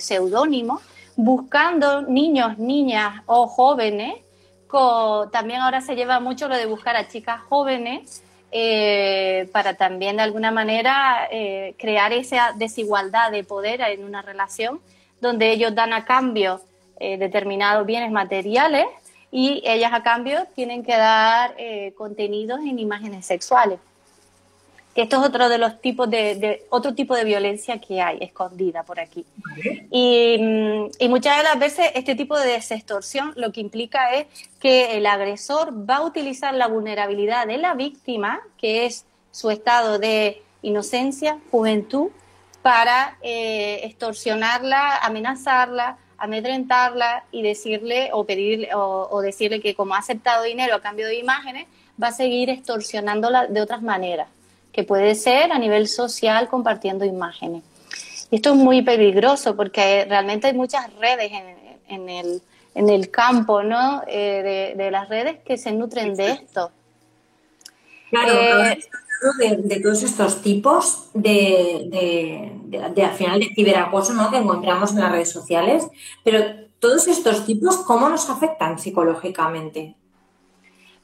seudónimos, 0.00 0.82
buscando 1.14 2.02
niños, 2.02 2.58
niñas 2.58 3.22
o 3.26 3.46
jóvenes. 3.46 4.14
también 5.30 5.60
ahora 5.60 5.80
se 5.80 5.94
lleva 5.94 6.18
mucho 6.18 6.48
lo 6.48 6.56
de 6.56 6.66
buscar 6.66 6.96
a 6.96 7.06
chicas 7.06 7.40
jóvenes 7.48 8.24
eh, 8.52 9.48
para 9.52 9.74
también 9.74 10.16
de 10.16 10.22
alguna 10.22 10.50
manera 10.50 11.28
eh, 11.30 11.74
crear 11.78 12.12
esa 12.12 12.52
desigualdad 12.56 13.30
de 13.30 13.44
poder 13.44 13.80
en 13.80 14.04
una 14.04 14.22
relación 14.22 14.80
donde 15.20 15.52
ellos 15.52 15.74
dan 15.74 15.92
a 15.92 16.04
cambio 16.04 16.60
eh, 16.98 17.16
determinados 17.16 17.86
bienes 17.86 18.10
materiales 18.10 18.86
y 19.30 19.62
ellas 19.64 19.92
a 19.92 20.02
cambio 20.02 20.46
tienen 20.56 20.82
que 20.82 20.96
dar 20.96 21.54
contenidos 21.96 22.58
en 22.60 22.80
imágenes 22.80 23.24
sexuales 23.24 23.78
que 24.94 25.02
esto 25.02 25.16
es 25.20 25.22
otro 25.22 25.48
de 25.48 25.58
los 25.58 25.80
tipos 25.80 26.10
de, 26.10 26.66
otro 26.70 26.94
tipo 26.94 27.14
de 27.14 27.24
violencia 27.24 27.80
que 27.80 28.00
hay 28.00 28.18
escondida 28.20 28.82
por 28.82 28.98
aquí. 28.98 29.24
Y, 29.90 30.38
muchas 31.08 31.36
de 31.36 31.42
las 31.44 31.58
veces 31.58 31.90
este 31.94 32.14
tipo 32.14 32.38
de 32.38 32.56
extorsión 32.56 33.32
lo 33.36 33.52
que 33.52 33.60
implica 33.60 34.14
es 34.14 34.26
que 34.58 34.96
el 34.96 35.06
agresor 35.06 35.88
va 35.88 35.96
a 35.96 36.02
utilizar 36.02 36.54
la 36.54 36.66
vulnerabilidad 36.66 37.46
de 37.46 37.58
la 37.58 37.74
víctima, 37.74 38.40
que 38.58 38.86
es 38.86 39.04
su 39.30 39.50
estado 39.50 39.98
de 39.98 40.42
inocencia, 40.62 41.38
juventud, 41.50 42.08
para 42.62 43.16
eh, 43.22 43.80
extorsionarla, 43.84 44.96
amenazarla, 44.98 45.98
amedrentarla 46.18 47.24
y 47.30 47.42
decirle 47.42 48.10
o 48.12 48.24
pedirle 48.24 48.74
o, 48.74 49.08
o 49.10 49.22
decirle 49.22 49.60
que 49.60 49.74
como 49.74 49.94
ha 49.94 49.98
aceptado 49.98 50.42
dinero 50.42 50.74
a 50.74 50.80
cambio 50.80 51.06
de 51.06 51.14
imágenes, 51.14 51.68
va 52.02 52.08
a 52.08 52.12
seguir 52.12 52.50
extorsionándola 52.50 53.46
de 53.46 53.62
otras 53.62 53.82
maneras 53.82 54.28
que 54.72 54.84
puede 54.84 55.14
ser 55.14 55.52
a 55.52 55.58
nivel 55.58 55.88
social 55.88 56.48
compartiendo 56.48 57.04
imágenes. 57.04 57.62
Y 58.30 58.36
esto 58.36 58.50
es 58.50 58.56
muy 58.56 58.82
peligroso 58.82 59.56
porque 59.56 60.04
realmente 60.08 60.46
hay 60.46 60.54
muchas 60.54 60.92
redes 60.94 61.32
en, 61.88 62.08
el, 62.08 62.42
en 62.74 62.88
el, 62.88 63.10
campo 63.10 63.62
¿no? 63.62 64.02
Eh, 64.06 64.74
de, 64.76 64.90
las 64.90 65.08
redes 65.08 65.38
que 65.44 65.58
se 65.58 65.72
nutren 65.72 66.14
de 66.14 66.30
esto. 66.30 66.70
Claro, 68.10 68.32
eh, 68.32 68.78
de, 69.58 69.80
todos 69.80 70.02
estos 70.02 70.42
tipos 70.42 71.08
de, 71.12 72.52
de, 72.68 73.02
al 73.02 73.12
final 73.12 73.40
de 73.40 73.50
ciberacoso 73.54 74.14
¿no? 74.14 74.30
que 74.30 74.38
encontramos 74.38 74.92
en 74.92 75.00
las 75.00 75.12
redes 75.12 75.30
sociales, 75.30 75.86
pero 76.24 76.40
todos 76.78 77.08
estos 77.08 77.44
tipos, 77.44 77.78
¿cómo 77.78 78.08
nos 78.08 78.30
afectan 78.30 78.78
psicológicamente? 78.78 79.96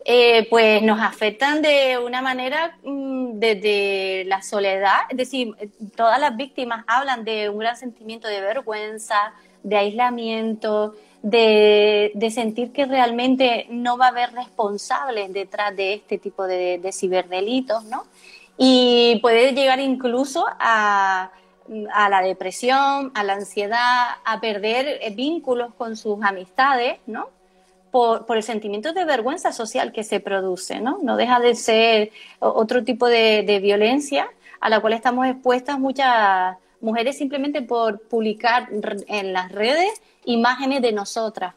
Eh, 0.08 0.46
pues 0.48 0.82
nos 0.82 1.00
afectan 1.00 1.62
de 1.62 1.98
una 1.98 2.22
manera 2.22 2.78
mm, 2.84 3.40
desde 3.40 4.25
la 4.26 4.40
soledad, 4.40 5.00
es 5.08 5.16
decir, 5.16 5.52
todas 5.96 6.20
las 6.20 6.36
víctimas 6.36 6.84
hablan 6.86 7.25
de 7.25 7.48
un 7.48 7.58
gran 7.58 7.76
sentimiento 7.76 8.28
de 8.28 8.40
vergüenza, 8.40 9.32
de 9.64 9.76
aislamiento, 9.76 10.94
de, 11.22 12.12
sentir 12.32 12.70
que 12.70 12.86
realmente 12.86 13.66
no 13.68 13.98
va 13.98 14.06
a 14.06 14.08
haber 14.10 14.32
responsables 14.32 15.32
detrás 15.32 15.75
de 15.75 15.94
este 15.94 16.18
tipo 16.18 16.46
de, 16.46 16.88
ciberdelitos, 16.92 17.82
¿no? 17.86 18.04
Y 18.56 19.18
puede 19.22 19.54
llegar 19.54 19.80
incluso 19.80 20.46
a, 20.60 21.32
a 21.92 22.08
la 22.08 22.22
depresión, 22.22 23.10
a 23.12 23.25
la 23.25 23.32
ansiedad, 23.32 24.18
a 24.25 24.40
perder 24.40 25.00
vínculos 25.16 25.75
con 25.75 25.96
sus 25.96 26.22
amistades, 26.22 27.00
¿no? 27.06 27.36
Por, 27.90 28.25
el 28.37 28.43
sentimiento 28.43 28.93
de 28.93 29.05
vergüenza 29.05 29.52
social 29.52 29.93
que 29.93 30.05
se 30.05 30.21
produce, 30.21 30.81
¿no? 30.81 30.99
No 31.02 31.16
deja 31.16 31.40
de 31.40 31.55
ser 31.55 32.12
otro 32.38 32.85
tipo 32.85 33.07
de, 33.07 33.61
violencia 33.62 34.28
a 34.61 34.69
la 34.69 34.81
cual 34.81 34.93
estamos 34.93 35.26
expuestas 35.26 35.78
muchas 35.78 36.57
mujeres 36.81 37.16
simplemente 37.16 37.62
por 37.62 38.00
publicar 38.00 38.69
en 39.09 39.33
las 39.33 39.52
redes 39.52 39.90
imágenes 40.25 40.83
de 40.83 40.93
nosotras. 40.93 41.55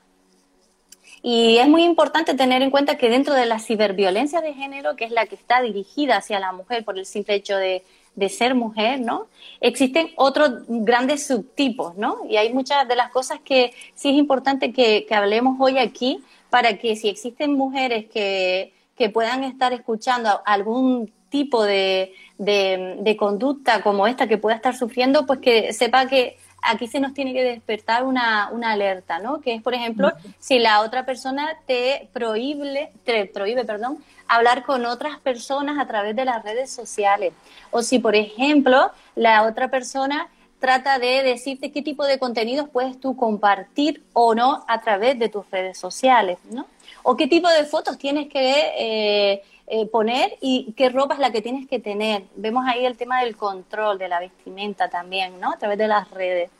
Y 1.22 1.58
es 1.58 1.68
muy 1.68 1.84
importante 1.84 2.34
tener 2.34 2.62
en 2.62 2.72
cuenta 2.72 2.98
que 2.98 3.10
dentro 3.10 3.34
de 3.34 3.46
la 3.46 3.60
ciberviolencia 3.60 4.42
de 4.42 4.54
género, 4.54 4.96
que 4.96 5.06
es 5.06 5.12
la 5.12 5.26
que 5.26 5.36
está 5.36 5.62
dirigida 5.62 6.18
hacia 6.18 6.40
la 6.40 6.54
mujer 6.54 6.86
por 6.86 6.98
el 6.98 7.06
simple 7.06 7.36
hecho 7.36 7.58
de, 7.58 7.84
ser 8.30 8.56
mujer, 8.56 9.00
¿no? 9.00 9.28
Existen 9.62 10.10
otros 10.16 10.63
grandes 10.68 11.25
subtipos, 11.28 11.96
¿no? 11.96 12.18
Y 12.30 12.38
hay 12.38 12.54
muchas 12.54 12.88
de 12.88 12.96
las 12.96 13.12
cosas 13.12 13.39
que 13.44 13.74
sí 13.96 14.10
es 14.10 14.16
importante 14.16 14.74
que, 14.74 15.08
hablemos 15.12 15.58
hoy 15.60 15.78
aquí 15.78 16.22
para 16.50 16.78
que 16.78 16.96
si 16.96 17.10
existen 17.10 17.54
mujeres 17.54 18.06
que, 18.06 18.74
puedan 19.13 19.46
estar 19.46 19.72
escuchando 19.72 20.42
algún 20.46 21.10
tipo 21.30 21.63
de, 21.63 22.13
de, 22.38 23.16
conducta 23.18 23.82
como 23.82 24.08
esta 24.08 24.28
que 24.28 24.38
pueda 24.38 24.58
estar 24.58 24.75
sufriendo, 24.75 25.25
pues 25.25 25.39
que 25.39 25.72
sepa 25.72 26.06
que 26.08 26.38
aquí 26.62 26.88
se 26.88 27.00
nos 27.00 27.13
tiene 27.13 27.34
que 27.34 27.44
despertar 27.44 28.04
una, 28.04 28.50
una 28.51 28.72
alerta, 28.72 29.20
¿no? 29.20 29.39
Que 29.39 29.54
es, 29.54 29.62
por 29.62 29.74
ejemplo, 29.74 30.12
si 30.39 30.60
la 30.60 30.82
otra 30.82 31.06
persona 31.06 31.58
te 31.66 32.10
prohíbe, 32.13 32.92
te 33.06 33.25
prohíbe, 33.25 33.63
perdón, 33.63 34.00
hablar 34.30 34.64
con 34.64 34.86
otras 34.86 35.20
personas 35.20 35.78
a 35.80 35.88
través 35.88 36.16
de 36.16 36.24
las 36.24 36.44
redes 36.44 36.72
sociales. 36.72 37.34
O 37.72 37.82
si, 37.82 38.00
por 38.00 38.16
ejemplo, 38.16 38.92
la 39.16 39.44
otra 39.44 39.70
persona 39.70 40.30
trata 40.60 41.00
de 41.00 41.24
decirte 41.24 41.72
qué 41.72 41.82
tipo 41.82 42.06
de 42.06 42.20
contenidos 42.20 42.70
puedes 42.70 43.00
tú 43.00 43.16
compartir 43.16 44.04
o 44.14 44.36
no 44.36 44.64
a 44.68 44.82
través 44.82 45.18
de 45.18 45.30
tus 45.30 45.50
redes 45.50 45.78
sociales, 45.78 46.38
¿no? 46.52 46.68
O 47.04 47.16
qué 47.18 47.28
tipo 47.28 47.50
de 47.50 47.66
fotos 47.66 47.98
tienes 47.98 48.28
que 48.28 48.74
eh, 48.78 49.44
eh, 49.68 49.86
poner 49.88 50.38
y 50.42 50.74
qué 50.76 50.90
ropa 50.90 51.14
es 51.14 51.20
la 51.20 51.32
que 51.32 51.42
tienes 51.42 51.68
que 51.68 51.80
tener. 51.80 52.24
Vemos 52.36 52.66
ahí 52.68 52.86
el 52.86 52.98
tema 52.98 53.24
del 53.24 53.38
control 53.38 53.98
de 53.98 54.10
la 54.10 54.20
vestimenta 54.20 54.90
también, 54.90 55.40
¿no? 55.40 55.54
A 55.54 55.58
través 55.58 55.78
de 55.78 55.88
las 55.88 56.10
redes. 56.12 56.52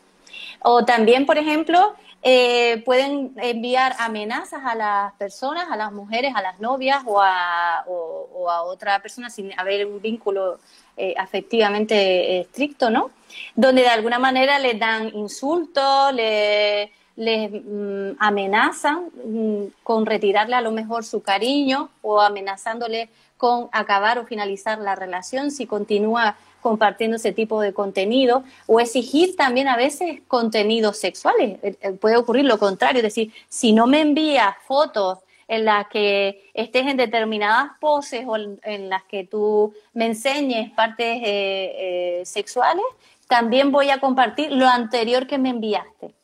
O 0.62 0.84
también, 0.84 1.26
por 1.26 1.36
ejemplo, 1.36 1.94
eh, 2.22 2.82
pueden 2.84 3.32
enviar 3.36 3.94
amenazas 3.98 4.60
a 4.64 4.74
las 4.74 5.12
personas, 5.14 5.66
a 5.70 5.76
las 5.76 5.92
mujeres, 5.92 6.32
a 6.34 6.42
las 6.42 6.60
novias 6.60 7.02
o 7.06 7.20
a, 7.20 7.84
o, 7.86 8.50
a 8.50 8.62
otra 8.62 9.00
persona 9.00 9.30
sin 9.30 9.58
haber 9.58 9.86
un 9.86 10.00
vínculo 10.00 10.58
eh, 10.96 11.14
afectivamente 11.16 12.40
estricto, 12.40 12.90
¿no? 12.90 13.10
Donde 13.54 13.82
de 13.82 13.88
alguna 13.88 14.18
manera 14.18 14.58
les 14.58 14.78
dan 14.78 15.08
insultos, 15.14 16.12
les 16.14 16.90
les 17.20 17.50
mm, 17.52 18.16
amenazan 18.18 19.10
mm, 19.12 19.64
con 19.82 20.06
retirarle 20.06 20.56
a 20.56 20.62
lo 20.62 20.72
mejor 20.72 21.04
su 21.04 21.20
cariño 21.20 21.90
o 22.00 22.20
amenazándole 22.20 23.10
con 23.36 23.68
acabar 23.72 24.18
o 24.18 24.24
finalizar 24.24 24.78
la 24.78 24.94
relación 24.94 25.50
si 25.50 25.66
continúa 25.66 26.36
compartiendo 26.60 27.16
ese 27.16 27.32
tipo 27.32 27.60
de 27.60 27.72
contenido 27.72 28.44
o 28.66 28.80
exigir 28.80 29.36
también 29.36 29.68
a 29.68 29.76
veces 29.76 30.20
contenidos 30.28 30.98
sexuales. 30.98 31.58
Eh, 31.62 31.76
eh, 31.80 31.92
puede 31.92 32.16
ocurrir 32.16 32.44
lo 32.44 32.58
contrario, 32.58 32.98
es 32.98 33.04
decir, 33.04 33.32
si 33.48 33.72
no 33.72 33.86
me 33.86 34.00
envías 34.00 34.54
fotos 34.66 35.18
en 35.48 35.64
las 35.64 35.88
que 35.88 36.48
estés 36.54 36.86
en 36.86 36.96
determinadas 36.96 37.72
poses 37.80 38.24
o 38.26 38.36
en, 38.36 38.88
las 38.88 39.02
que 39.04 39.24
tú 39.24 39.74
me 39.94 40.06
enseñes 40.06 40.70
partes 40.70 41.20
eh, 41.24 42.22
sexuales, 42.24 42.84
también 43.26 43.72
voy 43.72 43.90
a 43.90 43.98
compartir 43.98 44.52
lo 44.52 44.68
anterior 44.68 45.26
que 45.26 45.38
me 45.38 45.50
enviaste. 45.50 46.14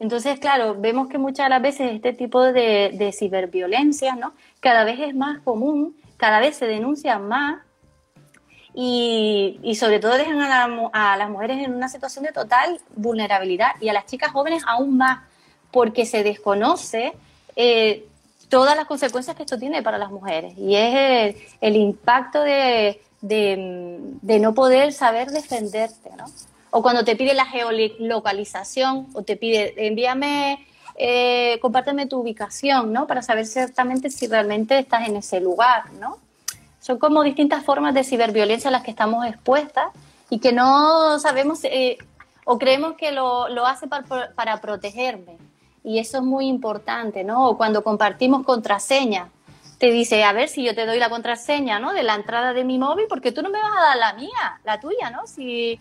Entonces, 0.00 0.38
claro, 0.38 0.76
vemos 0.78 1.08
que 1.08 1.18
muchas 1.18 1.46
de 1.46 1.50
las 1.50 1.62
veces 1.62 1.92
este 1.92 2.12
tipo 2.12 2.40
de, 2.42 2.90
de 2.94 3.12
ciberviolencia, 3.12 4.14
¿no? 4.14 4.32
Cada 4.60 4.84
vez 4.84 5.00
es 5.00 5.14
más 5.14 5.40
común, 5.40 5.96
cada 6.16 6.38
vez 6.38 6.56
se 6.56 6.66
denuncia 6.66 7.18
más 7.18 7.62
y, 8.74 9.74
sobre 9.78 9.98
todo 9.98 10.16
dejan 10.16 10.40
a, 10.40 11.16
las 11.16 11.30
mujeres 11.30 11.58
en 11.58 11.74
una 11.74 11.88
situación 11.88 12.24
de 12.24 12.32
total 12.32 12.80
vulnerabilidad 12.94 13.72
y 13.80 13.88
a 13.88 13.92
las 13.92 14.06
chicas 14.06 14.32
jóvenes 14.32 14.62
aún 14.66 14.96
más, 14.96 15.20
porque 15.70 16.06
se 16.06 16.22
desconoce 16.22 17.12
eh, 17.56 18.06
todas 18.48 18.76
las 18.76 18.86
consecuencias 18.86 19.36
que 19.36 19.42
esto 19.42 19.58
tiene 19.58 19.82
para 19.82 19.98
las 19.98 20.10
mujeres 20.10 20.56
y 20.56 20.74
es 20.76 21.36
el, 21.60 21.76
impacto 21.76 22.42
de, 22.42 23.00
de 23.20 24.38
no 24.40 24.54
poder 24.54 24.92
saber 24.92 25.30
defenderte, 25.30 26.10
¿no? 26.16 26.26
o 26.70 26.82
cuando 26.82 27.04
te 27.04 27.16
pide 27.16 27.34
la 27.34 27.46
geolocalización 27.46 29.08
o 29.14 29.22
te 29.22 29.36
pide 29.36 29.74
envíame, 29.86 30.66
eh, 30.96 31.58
compárteme 31.60 32.06
tu 32.06 32.20
ubicación, 32.20 32.92
¿no? 32.92 33.06
Para 33.06 33.22
saber 33.22 33.44
exactamente 33.44 34.10
si 34.10 34.26
realmente 34.26 34.78
estás 34.78 35.08
en 35.08 35.16
ese 35.16 35.40
lugar, 35.40 35.92
¿no? 35.94 36.18
Son 36.88 36.98
como 36.98 37.22
distintas 37.22 37.66
formas 37.66 37.92
de 37.92 38.02
ciberviolencia 38.02 38.68
a 38.68 38.72
las 38.72 38.82
que 38.82 38.90
estamos 38.90 39.26
expuestas 39.26 39.92
y 40.30 40.38
que 40.38 40.54
no 40.54 41.18
sabemos 41.18 41.60
eh, 41.64 41.98
o 42.46 42.58
creemos 42.58 42.94
que 42.94 43.12
lo, 43.12 43.50
lo 43.50 43.66
hace 43.66 43.88
para, 43.88 44.32
para 44.34 44.58
protegerme. 44.62 45.36
Y 45.84 45.98
eso 45.98 46.16
es 46.16 46.24
muy 46.24 46.46
importante, 46.46 47.24
¿no? 47.24 47.46
O 47.46 47.58
cuando 47.58 47.84
compartimos 47.84 48.42
contraseñas, 48.42 49.28
te 49.76 49.90
dice, 49.90 50.24
a 50.24 50.32
ver 50.32 50.48
si 50.48 50.64
yo 50.64 50.74
te 50.74 50.86
doy 50.86 50.98
la 50.98 51.10
contraseña, 51.10 51.78
¿no? 51.78 51.92
De 51.92 52.02
la 52.02 52.14
entrada 52.14 52.54
de 52.54 52.64
mi 52.64 52.78
móvil, 52.78 53.04
porque 53.06 53.32
tú 53.32 53.42
no 53.42 53.50
me 53.50 53.60
vas 53.60 53.72
a 53.76 53.88
dar 53.88 53.96
la 53.98 54.12
mía, 54.14 54.58
la 54.64 54.80
tuya, 54.80 55.10
¿no? 55.10 55.26
Si 55.26 55.78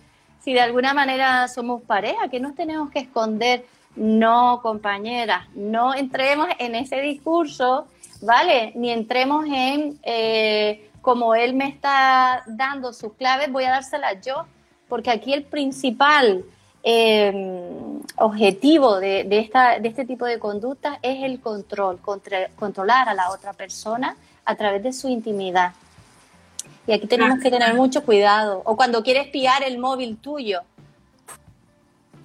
si 0.48 0.54
de 0.54 0.62
alguna 0.62 0.94
manera 0.94 1.50
somos 1.50 1.82
pareja, 1.82 2.30
que 2.30 2.40
nos 2.40 2.56
tenemos 2.56 2.90
que 2.90 3.00
esconder. 3.00 3.66
No, 3.98 4.62
compañeras, 4.62 5.46
no 5.56 5.94
entremos 5.94 6.48
en 6.58 6.74
ese 6.76 7.02
discurso, 7.02 7.88
¿vale? 8.22 8.72
Ni 8.76 8.92
entremos 8.92 9.46
en, 9.46 10.00
eh, 10.04 10.90
como 11.08 11.36
él 11.36 11.54
me 11.54 11.70
está 11.70 12.44
dando 12.48 12.92
sus 12.92 13.14
claves, 13.14 13.50
voy 13.50 13.64
a 13.64 13.70
dárselas 13.70 14.18
yo, 14.26 14.46
porque 14.90 15.10
aquí 15.10 15.32
el 15.32 15.44
principal 15.44 16.44
eh, 16.84 17.32
objetivo 18.18 19.00
de 19.00 19.50
este 19.86 20.04
tipo 20.04 20.26
de 20.26 20.38
conductas 20.38 20.98
es 21.02 21.24
el 21.24 21.40
control, 21.40 22.02
controlar 22.58 23.08
a 23.08 23.14
la 23.14 23.30
otra 23.30 23.54
persona 23.54 24.18
a 24.44 24.56
través 24.56 24.84
de 24.84 24.92
su 24.92 25.08
intimidad. 25.08 25.72
Y 26.86 26.92
aquí 26.92 27.08
tenemos 27.08 27.40
que 27.40 27.52
tener 27.52 27.74
mucho 27.74 28.04
cuidado. 28.04 28.62
O 28.66 28.76
cuando 28.76 29.02
quieres 29.02 29.28
pillar 29.28 29.64
el 29.64 29.78
móvil 29.78 30.18
tuyo, 30.18 30.60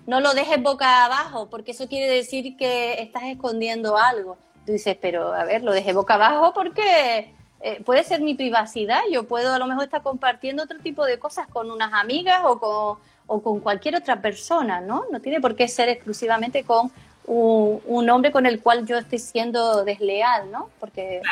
no 0.08 0.20
lo 0.20 0.34
dejes 0.34 0.60
boca 0.60 1.04
abajo, 1.04 1.48
porque 1.48 1.70
eso 1.70 1.86
quiere 1.86 2.12
decir 2.12 2.56
que 2.56 3.00
estás 3.00 3.22
escondiendo 3.26 3.96
algo. 3.96 4.38
Tú 4.66 4.72
dices, 4.72 4.96
pero 5.00 5.32
a 5.34 5.44
ver, 5.44 5.62
lo 5.62 5.70
dejé 5.70 5.92
boca 5.92 6.14
abajo 6.14 6.52
porque 6.52 7.32
eh, 7.62 7.82
puede 7.84 8.04
ser 8.04 8.20
mi 8.20 8.34
privacidad. 8.34 9.00
Yo 9.10 9.24
puedo 9.24 9.52
a 9.52 9.58
lo 9.58 9.66
mejor 9.66 9.84
estar 9.84 10.02
compartiendo 10.02 10.62
otro 10.62 10.78
tipo 10.78 11.04
de 11.04 11.18
cosas 11.18 11.46
con 11.48 11.70
unas 11.70 11.92
amigas 11.92 12.40
o 12.44 12.58
con, 12.58 12.98
o 13.26 13.42
con 13.42 13.60
cualquier 13.60 13.96
otra 13.96 14.20
persona, 14.20 14.80
¿no? 14.80 15.04
No 15.10 15.20
tiene 15.20 15.40
por 15.40 15.56
qué 15.56 15.68
ser 15.68 15.88
exclusivamente 15.88 16.64
con 16.64 16.90
un, 17.26 17.80
un 17.86 18.10
hombre 18.10 18.32
con 18.32 18.46
el 18.46 18.60
cual 18.60 18.86
yo 18.86 18.98
estoy 18.98 19.18
siendo 19.18 19.84
desleal, 19.84 20.50
¿no? 20.50 20.70
Porque 20.80 21.22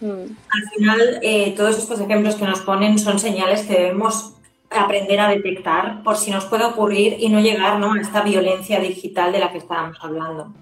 Mm. 0.00 0.36
Al 0.50 0.70
final, 0.74 1.18
eh, 1.22 1.54
todos 1.56 1.78
estos 1.78 2.00
ejemplos 2.00 2.36
que 2.36 2.44
nos 2.44 2.60
ponen 2.60 2.98
son 2.98 3.18
señales 3.18 3.62
que 3.62 3.74
debemos 3.74 4.34
aprender 4.70 5.20
a 5.20 5.28
detectar 5.28 6.02
por 6.02 6.16
si 6.16 6.30
nos 6.30 6.44
puede 6.46 6.64
ocurrir 6.64 7.16
y 7.18 7.28
no 7.28 7.40
llegar 7.40 7.82
a 7.82 8.00
esta 8.00 8.22
violencia 8.22 8.80
digital 8.80 9.32
de 9.32 9.38
la 9.38 9.52
que 9.52 9.58
estábamos 9.58 9.96
hablando. 10.02 10.52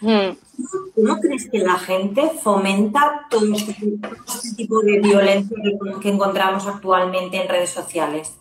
Mm. 0.00 0.36
¿No 0.96 1.20
crees 1.20 1.48
que 1.50 1.58
la 1.58 1.78
gente 1.78 2.30
fomenta 2.42 3.26
todo 3.30 3.54
este, 3.54 3.76
este 4.26 4.56
tipo 4.56 4.80
de 4.80 5.00
violencia 5.00 5.56
que 6.00 6.08
encontramos 6.08 6.66
actualmente 6.66 7.40
en 7.40 7.48
redes 7.48 7.70
sociales? 7.70 8.34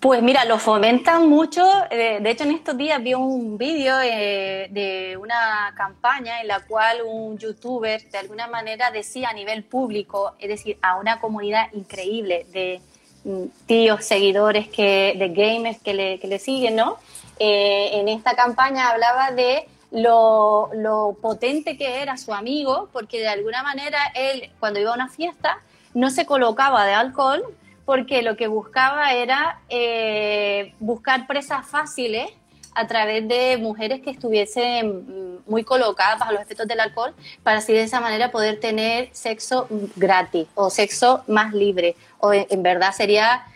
Pues 0.00 0.22
mira, 0.22 0.44
lo 0.44 0.58
fomentan 0.58 1.28
mucho. 1.28 1.64
Eh, 1.90 2.18
de 2.20 2.30
hecho, 2.30 2.44
en 2.44 2.52
estos 2.52 2.76
días 2.76 3.02
vi 3.02 3.14
un 3.14 3.56
vídeo 3.56 3.94
eh, 4.00 4.68
de 4.70 5.16
una 5.16 5.72
campaña 5.76 6.40
en 6.40 6.48
la 6.48 6.60
cual 6.60 6.98
un 7.04 7.38
youtuber 7.38 8.08
de 8.10 8.18
alguna 8.18 8.46
manera 8.46 8.90
decía 8.90 9.30
a 9.30 9.32
nivel 9.32 9.64
público, 9.64 10.34
es 10.38 10.48
decir, 10.48 10.78
a 10.82 10.96
una 10.96 11.18
comunidad 11.18 11.72
increíble 11.72 12.46
de 12.52 12.80
mm, 13.24 13.44
tíos, 13.66 14.04
seguidores, 14.04 14.68
que, 14.68 15.14
de 15.18 15.28
gamers 15.30 15.80
que 15.80 15.94
le, 15.94 16.20
que 16.20 16.28
le 16.28 16.38
siguen, 16.38 16.76
¿no? 16.76 16.98
Eh, 17.38 17.90
en 17.94 18.08
esta 18.08 18.36
campaña 18.36 18.90
hablaba 18.90 19.30
de 19.30 19.66
lo, 19.90 20.70
lo 20.74 21.16
potente 21.20 21.76
que 21.76 22.02
era 22.02 22.16
su 22.16 22.34
amigo, 22.34 22.88
porque 22.92 23.20
de 23.20 23.28
alguna 23.28 23.62
manera 23.62 23.98
él, 24.14 24.50
cuando 24.60 24.80
iba 24.80 24.90
a 24.90 24.94
una 24.94 25.08
fiesta, 25.08 25.58
no 25.94 26.10
se 26.10 26.26
colocaba 26.26 26.84
de 26.84 26.92
alcohol, 26.92 27.42
porque 27.86 28.22
lo 28.22 28.36
que 28.36 28.48
buscaba 28.48 29.12
era 29.12 29.60
eh, 29.68 30.74
buscar 30.80 31.26
presas 31.26 31.66
fáciles 31.66 32.30
a 32.74 32.86
través 32.86 33.26
de 33.26 33.56
mujeres 33.56 34.02
que 34.02 34.10
estuviesen 34.10 35.40
muy 35.46 35.64
colocadas 35.64 36.18
bajo 36.18 36.32
los 36.32 36.42
efectos 36.42 36.68
del 36.68 36.80
alcohol, 36.80 37.14
para 37.42 37.58
así 37.58 37.72
de 37.72 37.82
esa 37.82 38.00
manera 38.00 38.30
poder 38.30 38.60
tener 38.60 39.08
sexo 39.12 39.66
gratis 39.96 40.46
o 40.54 40.68
sexo 40.68 41.24
más 41.26 41.54
libre. 41.54 41.96
O 42.18 42.34
en, 42.34 42.62
verdad 42.62 42.92
sería 42.92 43.46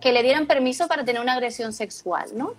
que 0.00 0.12
le 0.12 0.22
dieran 0.22 0.46
permiso 0.46 0.88
para 0.88 1.04
tener 1.04 1.20
una 1.20 1.34
agresión 1.34 1.74
sexual, 1.74 2.30
¿no? 2.34 2.54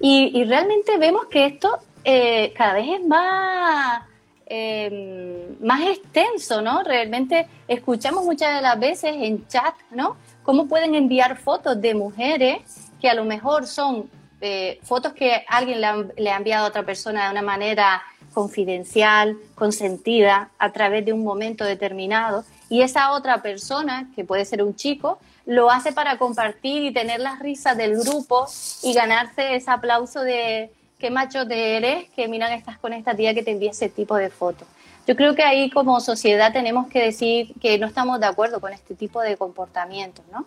Y, 0.00 0.44
realmente 0.44 0.96
vemos 0.96 1.26
que 1.26 1.44
esto 1.44 1.78
eh, 2.04 2.52
cada 2.56 2.74
vez 2.74 2.88
es 2.88 3.06
más 3.06 4.02
em, 4.46 5.56
más 5.60 5.82
extenso, 5.82 6.62
¿no? 6.62 6.82
Realmente 6.82 7.46
escuchamos 7.68 8.24
muchas 8.24 8.56
de 8.56 8.62
las 8.62 8.78
veces 8.78 9.14
en 9.16 9.46
chat, 9.46 9.74
¿no? 9.90 10.16
Cómo 10.42 10.66
pueden 10.66 10.94
enviar 10.94 11.36
fotos 11.36 11.80
de 11.80 11.94
mujeres 11.94 12.62
que 13.00 13.08
a 13.08 13.14
lo 13.14 13.24
mejor 13.24 13.66
son 13.66 14.10
eh, 14.40 14.80
fotos 14.82 15.12
que 15.12 15.44
alguien 15.48 15.80
le 16.16 16.30
ha, 16.30 16.36
enviado 16.36 16.64
a 16.64 16.68
otra 16.68 16.82
persona 16.82 17.26
de 17.26 17.30
una 17.32 17.42
manera 17.42 18.02
confidencial, 18.32 19.36
consentida, 19.54 20.50
a 20.58 20.72
través 20.72 21.04
de 21.04 21.12
un 21.12 21.24
momento 21.24 21.64
determinado, 21.64 22.44
y 22.68 22.82
esa 22.82 23.12
otra 23.12 23.42
persona, 23.42 24.08
que 24.14 24.24
puede 24.24 24.44
ser 24.44 24.62
un 24.62 24.76
chico, 24.76 25.18
lo 25.44 25.70
hace 25.70 25.92
para 25.92 26.16
compartir 26.16 26.84
y 26.84 26.92
tener 26.92 27.20
las 27.20 27.40
risas 27.40 27.76
del 27.76 27.98
grupo 27.98 28.46
y 28.82 28.94
ganarse 28.94 29.56
ese 29.56 29.70
aplauso 29.70 30.22
de 30.22 30.70
qué 31.00 31.10
macho 31.10 31.46
te 31.46 31.76
eres, 31.76 32.08
que 32.10 32.28
miran 32.28 32.52
estás 32.52 32.78
con 32.78 32.92
esta 32.92 33.14
tía 33.16 33.34
que 33.34 33.42
te 33.42 33.50
envía 33.50 33.70
ese 33.70 33.88
tipo 33.88 34.14
de 34.16 34.30
fotos. 34.30 34.68
Yo 35.06 35.16
creo 35.16 35.34
que 35.34 35.42
ahí 35.42 35.70
como 35.70 35.98
sociedad 36.00 36.52
tenemos 36.52 36.86
que 36.88 37.02
decir 37.02 37.52
que 37.60 37.78
no 37.78 37.86
estamos 37.86 38.20
de 38.20 38.26
acuerdo 38.26 38.60
con 38.60 38.72
este 38.72 38.94
tipo 38.94 39.20
de 39.20 39.36
comportamientos, 39.36 40.24
¿no? 40.30 40.46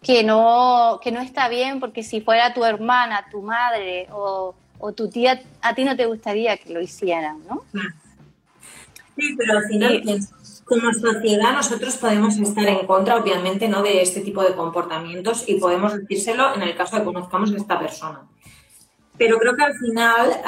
Que 0.00 0.22
no, 0.22 1.00
que 1.02 1.10
no 1.10 1.20
está 1.20 1.48
bien 1.48 1.80
porque 1.80 2.02
si 2.02 2.20
fuera 2.20 2.54
tu 2.54 2.64
hermana, 2.64 3.26
tu 3.30 3.42
madre 3.42 4.06
o, 4.12 4.54
tu 4.94 5.08
tía, 5.08 5.42
a 5.60 5.74
ti 5.74 5.84
no 5.84 5.96
te 5.96 6.06
gustaría 6.06 6.56
que 6.56 6.72
lo 6.72 6.80
hicieran, 6.80 7.42
¿no? 7.48 7.64
Sí, 9.16 9.34
pero 9.36 9.58
al 9.58 9.64
final 9.64 10.02
como 10.64 10.92
sociedad 10.92 11.52
nosotros 11.52 11.96
podemos 11.96 12.38
estar 12.38 12.66
en 12.66 12.86
contra, 12.86 13.16
obviamente, 13.16 13.68
¿no? 13.68 13.82
de 13.82 14.02
este 14.02 14.20
tipo 14.20 14.42
de 14.42 14.54
comportamientos 14.54 15.44
y 15.46 15.56
podemos 15.56 15.94
decírselo 15.94 16.54
en 16.54 16.62
el 16.62 16.74
caso 16.74 16.96
de 16.96 17.02
que 17.02 17.06
conozcamos 17.12 17.52
a 17.52 17.56
esta 17.56 17.78
persona. 17.78 18.22
Pero 19.16 19.38
creo 19.38 19.54
que 19.54 19.62
al 19.62 19.74
final, 19.74 20.40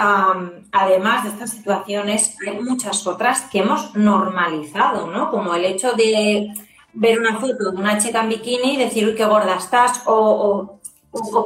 además 0.72 1.24
de 1.24 1.30
estas 1.30 1.50
situaciones, 1.50 2.36
hay 2.46 2.58
muchas 2.60 3.06
otras 3.06 3.42
que 3.42 3.60
hemos 3.60 3.94
normalizado, 3.94 5.06
¿no? 5.06 5.30
Como 5.30 5.54
el 5.54 5.64
hecho 5.64 5.92
de 5.92 6.52
ver 6.92 7.20
una 7.20 7.38
foto 7.38 7.70
de 7.70 7.76
una 7.76 7.98
chica 7.98 8.22
en 8.22 8.30
bikini 8.30 8.74
y 8.74 8.76
decir, 8.78 9.06
uy, 9.06 9.14
qué 9.14 9.24
gorda 9.24 9.56
estás, 9.56 10.02
o, 10.06 10.80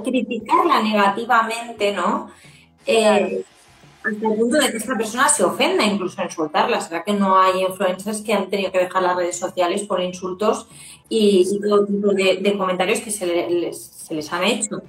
criticarla 0.03 0.83
negativamente, 0.83 1.93
¿no? 1.93 2.31
Eh, 2.87 3.45
hasta 4.03 4.27
el 4.27 4.35
punto 4.39 4.57
de 4.57 4.71
que 4.71 4.79
esta 4.79 4.97
persona 4.97 5.29
se 5.29 5.45
ofenda 5.45 5.85
incluso 5.85 6.23
en 6.23 6.31
soltarla. 6.31 6.81
¿Será 6.81 7.05
que 7.05 7.13
no 7.13 7.39
hay 7.39 7.61
influencers 7.63 8.23
que 8.23 8.33
han 8.33 8.49
tenido 8.49 8.73
que 8.73 8.79
dejar 8.79 9.03
las 9.03 9.15
redes 9.15 9.39
sociales 9.39 9.83
por 9.83 10.01
insultos 10.01 10.67
y, 11.11 11.61
todo 11.61 11.85
tipo 11.85 12.15
de, 12.15 12.55
comentarios 12.57 13.01
que 13.01 13.11
se 13.11 13.27
les 13.27 14.33
han 14.33 14.45
hecho? 14.45 14.83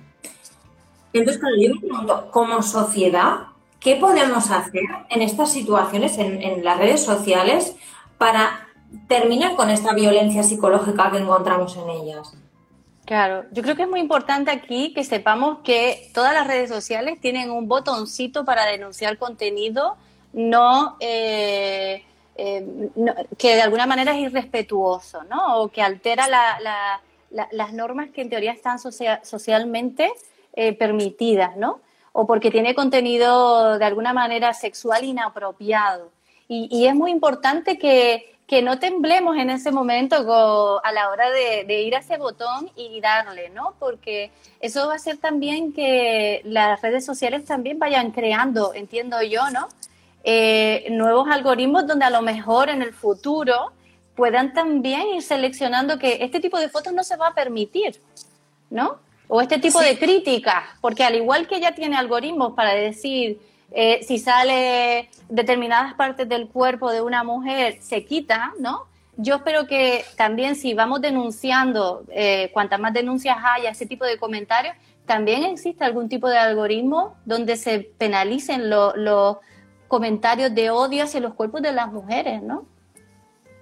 Entonces, 1.14 1.42
yo 1.60 2.30
como 2.32 2.62
sociedad, 2.62 3.48
¿qué 3.80 3.96
podemos 3.96 4.50
hacer 4.52 4.84
en 5.10 5.22
estas 5.22 5.52
situaciones, 5.52 6.18
en, 6.18 6.64
las 6.64 6.78
redes 6.78 7.04
sociales, 7.04 7.76
para 8.18 8.68
terminar 9.08 9.56
con 9.56 9.70
esta 9.70 9.94
violencia 9.94 10.44
psicológica 10.44 11.12
que 11.12 11.18
encontramos 11.18 11.76
en 11.78 11.90
ellas? 11.90 12.34
Claro, 13.06 13.46
yo 13.52 13.64
creo 13.64 13.76
que 13.76 13.82
es 13.84 13.90
muy 13.90 14.00
importante 14.00 14.52
aquí 14.52 14.94
que 14.94 15.04
sepamos 15.04 15.60
que 15.64 16.10
todas 16.14 16.34
las 16.34 16.48
redes 16.48 16.70
sociales 16.70 17.20
tienen 17.20 17.52
un 17.52 17.68
botoncito 17.68 18.46
para 18.46 18.66
denunciar 18.66 19.18
contenido 19.18 19.98
no, 20.34 20.96
eh, 21.00 22.06
eh, 22.36 22.90
que 23.38 23.56
de 23.56 23.62
alguna 23.62 23.86
manera 23.86 24.14
es 24.14 24.20
irrespetuoso, 24.20 25.24
¿no? 25.26 25.58
O 25.58 25.68
que 25.70 25.82
altera 25.82 26.28
las 27.30 27.74
normas 27.74 28.12
que 28.12 28.22
en 28.22 28.30
teoría 28.30 28.52
están 28.54 28.80
socialmente 28.80 30.12
eh, 30.54 30.74
permitidas, 30.74 31.56
¿no? 31.56 31.80
O 32.14 32.28
porque 32.28 32.52
tiene 32.52 32.76
contenido 32.76 33.78
de 33.78 33.86
alguna 33.86 34.14
manera 34.14 34.54
sexual 34.54 35.06
inapropiado. 35.06 36.10
Y, 36.54 36.86
es 36.86 36.94
muy 36.94 37.12
importante 37.12 37.80
que, 37.80 38.36
que, 38.46 38.62
no 38.62 38.78
temblemos 38.78 39.38
en 39.38 39.50
ese 39.50 39.72
momento 39.72 40.18
a 40.84 40.92
la 40.92 41.10
hora 41.10 41.30
de, 41.30 41.82
ir 41.82 41.96
a 41.96 42.00
ese 42.00 42.18
botón 42.18 42.70
y 42.76 43.00
darle, 43.00 43.50
¿no? 43.52 43.76
Porque 43.80 44.32
eso 44.60 44.88
va 44.88 44.94
a 44.94 44.96
hacer 44.98 45.16
también 45.16 45.72
que 45.72 46.42
las 46.44 46.82
redes 46.82 47.06
sociales 47.06 47.46
también 47.46 47.80
vayan 47.80 48.12
creando, 48.12 48.74
entiendo 48.74 49.22
yo, 49.22 49.50
¿no? 49.50 49.70
Eh, 50.26 50.88
nuevos 50.92 51.30
algoritmos 51.30 51.88
donde 51.88 52.04
a 52.04 52.10
lo 52.10 52.22
mejor 52.22 52.70
en 52.70 52.82
el 52.82 52.94
futuro 52.94 53.72
puedan 54.14 54.54
también 54.54 55.08
ir 55.16 55.24
seleccionando 55.24 55.98
que 55.98 56.18
este 56.22 56.42
tipo 56.42 56.60
de 56.60 56.68
fotos 56.68 56.92
no 56.92 57.06
se 57.06 57.16
va 57.16 57.28
a 57.28 57.34
permitir, 57.34 58.02
¿no? 58.70 59.00
O 59.34 59.40
este 59.40 59.60
tipo 59.60 59.80
de 59.80 59.98
críticas, 59.98 60.62
porque 60.82 61.06
al 61.06 61.16
igual 61.16 61.48
que 61.48 61.56
ella 61.56 61.74
tiene 61.74 61.96
algoritmos 61.96 62.52
para 62.52 62.74
decir 62.74 63.40
eh, 63.72 64.04
si 64.04 64.20
sale 64.20 65.10
determinadas 65.30 65.94
partes 65.94 66.28
del 66.28 66.50
cuerpo 66.50 66.92
de 66.92 67.00
una 67.00 67.24
mujer, 67.24 67.78
se 67.82 68.04
quita, 68.04 68.52
¿no? 68.60 68.88
Yo 69.16 69.36
espero 69.36 69.68
que 69.68 70.04
también 70.18 70.58
si 70.58 70.74
vamos 70.74 71.00
denunciando, 71.00 72.04
eh, 72.10 72.50
cuantas 72.52 72.78
más 72.82 72.92
denuncias 72.92 73.38
haya, 73.42 73.70
ese 73.70 73.86
tipo 73.86 74.04
de 74.04 74.18
comentarios, 74.18 74.76
también 75.06 75.46
existe 75.46 75.86
algún 75.86 76.10
tipo 76.10 76.28
de 76.28 76.38
algoritmo 76.38 77.16
donde 77.24 77.56
se 77.56 77.80
penalicen 77.80 78.70
los 78.70 79.38
comentarios 79.88 80.54
de 80.54 80.72
odio 80.72 81.06
hacia 81.06 81.22
los 81.22 81.36
cuerpos 81.36 81.62
de 81.62 81.72
las 81.72 81.90
mujeres, 81.90 82.44
¿no? 82.44 82.66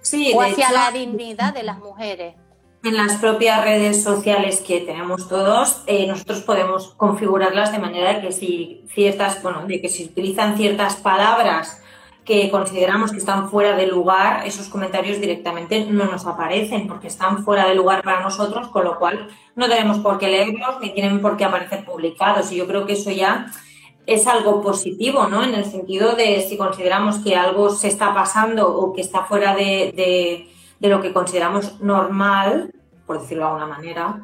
Sí, 0.00 0.32
o 0.34 0.42
hacia 0.42 0.72
la 0.72 0.90
dignidad 0.90 1.54
de 1.54 1.62
las 1.62 1.78
mujeres 1.78 2.34
en 2.82 2.96
las 2.96 3.16
propias 3.16 3.62
redes 3.62 4.02
sociales 4.02 4.62
que 4.66 4.80
tenemos 4.80 5.28
todos, 5.28 5.82
eh, 5.86 6.06
nosotros 6.06 6.40
podemos 6.40 6.94
configurarlas 6.96 7.72
de 7.72 7.78
manera 7.78 8.22
que 8.22 8.32
si 8.32 8.84
ciertas, 8.88 9.42
bueno, 9.42 9.66
de 9.66 9.82
que 9.82 9.88
si 9.88 10.04
utilizan 10.04 10.56
ciertas 10.56 10.96
palabras 10.96 11.82
que 12.24 12.50
consideramos 12.50 13.10
que 13.10 13.18
están 13.18 13.50
fuera 13.50 13.76
de 13.76 13.86
lugar, 13.86 14.46
esos 14.46 14.68
comentarios 14.68 15.20
directamente 15.20 15.84
no 15.86 16.06
nos 16.06 16.26
aparecen 16.26 16.86
porque 16.86 17.08
están 17.08 17.44
fuera 17.44 17.66
de 17.66 17.74
lugar 17.74 18.02
para 18.02 18.20
nosotros, 18.20 18.68
con 18.68 18.84
lo 18.84 18.98
cual 18.98 19.28
no 19.56 19.68
tenemos 19.68 19.98
por 19.98 20.18
qué 20.18 20.28
leerlos 20.28 20.80
ni 20.80 20.90
tienen 20.90 21.20
por 21.20 21.36
qué 21.36 21.44
aparecer 21.44 21.84
publicados. 21.84 22.50
Y 22.52 22.56
yo 22.56 22.66
creo 22.66 22.86
que 22.86 22.94
eso 22.94 23.10
ya 23.10 23.46
es 24.06 24.26
algo 24.26 24.62
positivo, 24.62 25.26
¿no? 25.28 25.42
En 25.42 25.54
el 25.54 25.64
sentido 25.64 26.14
de 26.14 26.40
si 26.48 26.56
consideramos 26.56 27.18
que 27.18 27.36
algo 27.36 27.70
se 27.70 27.88
está 27.88 28.14
pasando 28.14 28.74
o 28.74 28.92
que 28.94 29.02
está 29.02 29.24
fuera 29.24 29.54
de 29.54 29.92
de 29.94 30.49
lo 30.88 31.02
que 31.02 31.12
consideramos 31.12 31.80
normal, 31.80 32.72
por 33.06 33.20
decirlo 33.20 33.44
de 33.44 33.48
alguna 33.48 33.66
manera, 33.66 34.20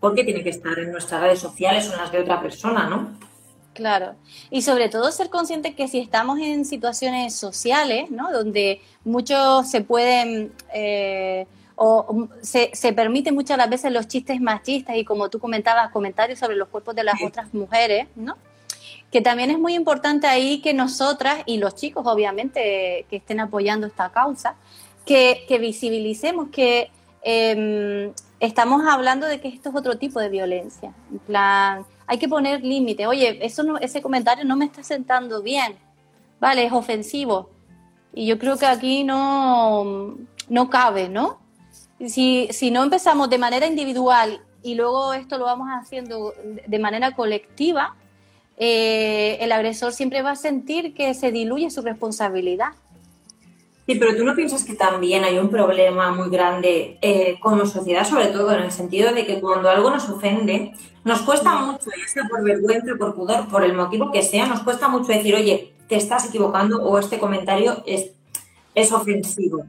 porque 0.00 0.24
tiene 0.24 0.42
que 0.42 0.50
estar 0.50 0.78
en 0.78 0.90
nuestras 0.90 1.20
redes 1.20 1.38
sociales 1.38 1.88
o 1.88 1.92
en 1.92 1.98
las 1.98 2.10
de 2.10 2.20
otra 2.20 2.40
persona, 2.40 2.88
¿no? 2.88 3.16
Claro. 3.74 4.14
Y 4.50 4.62
sobre 4.62 4.88
todo 4.88 5.10
ser 5.12 5.30
consciente 5.30 5.74
que 5.74 5.88
si 5.88 5.98
estamos 5.98 6.38
en 6.38 6.64
situaciones 6.64 7.34
sociales, 7.34 8.10
¿no? 8.10 8.32
Donde 8.32 8.80
muchos 9.04 9.70
se 9.70 9.82
pueden... 9.82 10.52
Eh, 10.74 11.46
o 11.74 12.28
se, 12.42 12.70
se 12.74 12.92
permiten 12.92 13.34
muchas 13.34 13.56
las 13.56 13.68
veces 13.68 13.90
los 13.90 14.06
chistes 14.06 14.40
machistas 14.40 14.94
y 14.96 15.04
como 15.04 15.30
tú 15.30 15.38
comentabas, 15.40 15.90
comentarios 15.90 16.38
sobre 16.38 16.54
los 16.54 16.68
cuerpos 16.68 16.94
de 16.94 17.02
las 17.02 17.20
otras 17.22 17.52
mujeres, 17.54 18.06
¿no? 18.14 18.36
Que 19.10 19.20
también 19.20 19.50
es 19.50 19.58
muy 19.58 19.74
importante 19.74 20.26
ahí 20.26 20.60
que 20.60 20.74
nosotras 20.74 21.38
y 21.46 21.58
los 21.58 21.74
chicos, 21.74 22.06
obviamente, 22.06 23.06
que 23.08 23.16
estén 23.16 23.40
apoyando 23.40 23.86
esta 23.86 24.10
causa, 24.10 24.54
que, 25.04 25.58
visibilicemos 25.60 26.48
que 26.48 26.90
em, 27.22 28.12
estamos 28.40 28.84
hablando 28.86 29.26
de 29.26 29.40
que 29.40 29.48
esto 29.48 29.68
es 29.68 29.74
otro 29.74 29.98
tipo 29.98 30.20
de 30.20 30.28
violencia. 30.28 30.92
En 31.10 31.18
plan, 31.20 31.86
hay 32.06 32.18
que 32.18 32.28
poner 32.28 32.62
límite. 32.62 33.06
Oye, 33.06 33.44
eso 33.44 33.62
no, 33.62 33.78
ese 33.78 34.02
comentario 34.02 34.44
no 34.44 34.56
me 34.56 34.64
está 34.64 34.82
sentando 34.82 35.42
bien. 35.42 35.76
Vale, 36.40 36.64
es 36.64 36.72
ofensivo. 36.72 37.50
Y 38.14 38.26
yo 38.26 38.38
creo 38.38 38.58
que 38.58 38.66
aquí 38.66 39.04
no, 39.04 40.16
no 40.48 40.70
cabe, 40.70 41.08
¿no? 41.08 41.38
Si, 42.06 42.48
si 42.50 42.70
no 42.70 42.82
empezamos 42.82 43.30
de 43.30 43.38
manera 43.38 43.66
individual 43.66 44.42
y 44.62 44.74
luego 44.74 45.14
esto 45.14 45.38
lo 45.38 45.44
vamos 45.44 45.68
haciendo 45.68 46.34
de 46.66 46.78
manera 46.78 47.14
colectiva, 47.14 47.96
eh, 48.58 49.38
el 49.40 49.52
agresor 49.52 49.92
siempre 49.92 50.22
va 50.22 50.32
a 50.32 50.36
sentir 50.36 50.94
que 50.94 51.14
se 51.14 51.32
diluye 51.32 51.70
su 51.70 51.82
responsabilidad. 51.82 52.72
Sí, 53.86 53.96
pero 53.96 54.16
tú 54.16 54.24
no 54.24 54.36
piensas 54.36 54.64
que 54.64 54.74
también 54.74 55.24
hay 55.24 55.38
un 55.38 55.50
problema 55.50 56.12
muy 56.12 56.30
grande 56.30 56.98
eh, 57.02 57.36
como 57.40 57.66
sociedad, 57.66 58.06
sobre 58.06 58.28
todo 58.28 58.52
en 58.52 58.62
el 58.62 58.70
sentido 58.70 59.12
de 59.12 59.26
que 59.26 59.40
cuando 59.40 59.68
algo 59.68 59.90
nos 59.90 60.08
ofende, 60.08 60.72
nos 61.04 61.22
cuesta 61.22 61.56
mucho, 61.56 61.86
ya 61.86 62.08
sea 62.08 62.28
por 62.28 62.44
vergüenza, 62.44 62.92
por 62.96 63.14
pudor, 63.14 63.48
por 63.48 63.64
el 63.64 63.74
motivo 63.74 64.12
que 64.12 64.22
sea, 64.22 64.46
nos 64.46 64.60
cuesta 64.60 64.86
mucho 64.86 65.12
decir, 65.12 65.34
oye, 65.34 65.74
te 65.88 65.96
estás 65.96 66.28
equivocando 66.28 66.80
o 66.82 66.96
este 66.98 67.18
comentario 67.18 67.82
es, 67.84 68.12
es 68.74 68.92
ofensivo. 68.92 69.64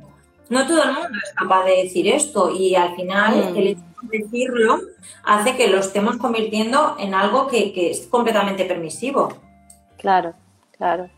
No 0.49 0.67
todo 0.67 0.83
el 0.83 0.93
mundo 0.93 1.09
es 1.23 1.33
capaz 1.33 1.65
de 1.65 1.83
decir 1.83 2.07
esto 2.07 2.51
y 2.51 2.75
al 2.75 2.95
final 2.95 3.51
mm. 3.51 3.57
el 3.57 3.67
hecho 3.67 3.81
de 4.03 4.19
decirlo 4.19 4.79
hace 5.23 5.55
que 5.55 5.69
lo 5.69 5.79
estemos 5.79 6.17
convirtiendo 6.17 6.95
en 6.99 7.15
algo 7.15 7.47
que, 7.47 7.73
que 7.73 7.89
es 7.89 8.05
completamente 8.07 8.65
permisivo. 8.65 9.35
Claro, 9.97 10.35
claro. 10.77 11.09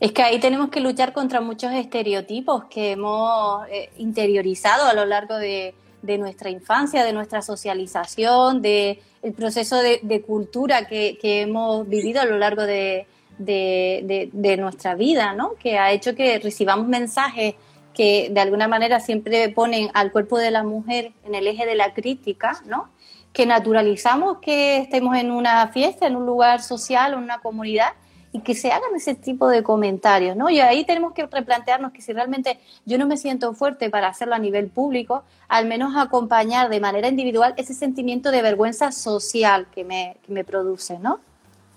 Es 0.00 0.12
que 0.12 0.22
ahí 0.22 0.38
tenemos 0.38 0.70
que 0.70 0.80
luchar 0.80 1.12
contra 1.12 1.40
muchos 1.40 1.72
estereotipos 1.72 2.64
que 2.64 2.92
hemos 2.92 3.66
eh, 3.68 3.90
interiorizado 3.98 4.86
a 4.86 4.94
lo 4.94 5.04
largo 5.04 5.36
de, 5.36 5.74
nuestra 6.02 6.50
infancia, 6.50 7.04
de 7.04 7.12
nuestra 7.12 7.42
socialización, 7.42 8.62
de 8.62 9.02
el 9.22 9.32
proceso 9.32 9.76
de, 9.76 10.22
cultura 10.26 10.86
que, 10.86 11.18
hemos 11.22 11.88
vivido 11.88 12.20
a 12.20 12.24
lo 12.24 12.38
largo 12.38 12.62
de, 12.62 13.06
de, 13.38 14.30
de, 14.32 14.56
nuestra 14.56 14.94
vida, 14.94 15.34
¿no? 15.34 15.54
Que 15.56 15.78
ha 15.78 15.90
hecho 15.90 16.14
que 16.14 16.38
recibamos 16.38 16.86
mensajes 16.86 17.56
que 17.92 18.28
de 18.30 18.40
alguna 18.40 18.68
manera 18.68 19.00
siempre 19.00 19.48
ponen 19.48 19.90
al 19.92 20.12
cuerpo 20.12 20.38
de 20.38 20.52
la 20.52 20.62
mujer 20.62 21.10
en 21.24 21.34
el 21.34 21.48
eje 21.48 21.66
de 21.66 21.74
la 21.74 21.94
crítica, 21.94 22.62
¿no? 22.66 22.88
Que 23.32 23.44
naturalizamos 23.44 24.38
que 24.38 24.78
estemos 24.78 25.16
en 25.16 25.32
una 25.32 25.66
fiesta, 25.68 26.06
en 26.06 26.14
un 26.14 26.24
lugar 26.24 26.62
social, 26.62 27.14
en 27.14 27.18
una 27.18 27.40
comunidad 27.40 27.94
y 28.32 28.40
que 28.40 28.54
se 28.54 28.70
hagan 28.70 28.94
ese 28.96 29.14
tipo 29.14 29.48
de 29.48 29.62
comentarios, 29.62 30.36
¿no? 30.36 30.50
Y 30.50 30.60
ahí 30.60 30.84
tenemos 30.84 31.12
que 31.12 31.26
replantearnos 31.26 31.92
que 31.92 32.02
si 32.02 32.12
realmente 32.12 32.58
yo 32.84 32.98
no 32.98 33.06
me 33.06 33.16
siento 33.16 33.54
fuerte 33.54 33.90
para 33.90 34.08
hacerlo 34.08 34.34
a 34.34 34.38
nivel 34.38 34.68
público, 34.68 35.24
al 35.48 35.66
menos 35.66 35.96
acompañar 35.96 36.68
de 36.68 36.80
manera 36.80 37.08
individual 37.08 37.54
ese 37.56 37.74
sentimiento 37.74 38.30
de 38.30 38.42
vergüenza 38.42 38.92
social 38.92 39.66
que 39.74 39.84
me, 39.84 40.16
que 40.26 40.32
me 40.32 40.44
produce, 40.44 40.98
¿no? 40.98 41.20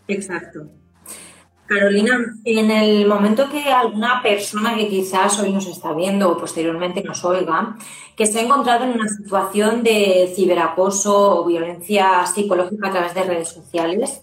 Exacto. 0.07 0.67
Carolina, 1.71 2.19
en 2.43 2.69
el 2.69 3.07
momento 3.07 3.49
que 3.49 3.71
alguna 3.71 4.21
persona 4.21 4.75
que 4.75 4.89
quizás 4.89 5.39
hoy 5.39 5.53
nos 5.53 5.67
está 5.67 5.93
viendo 5.93 6.29
o 6.29 6.37
posteriormente 6.37 7.01
nos 7.01 7.23
oiga, 7.23 7.77
que 8.17 8.25
se 8.25 8.39
ha 8.39 8.41
encontrado 8.43 8.83
en 8.83 8.91
una 8.91 9.07
situación 9.07 9.81
de 9.81 10.33
ciberacoso 10.35 11.39
o 11.39 11.45
violencia 11.45 12.25
psicológica 12.25 12.89
a 12.89 12.91
través 12.91 13.13
de 13.13 13.23
redes 13.23 13.47
sociales, 13.47 14.21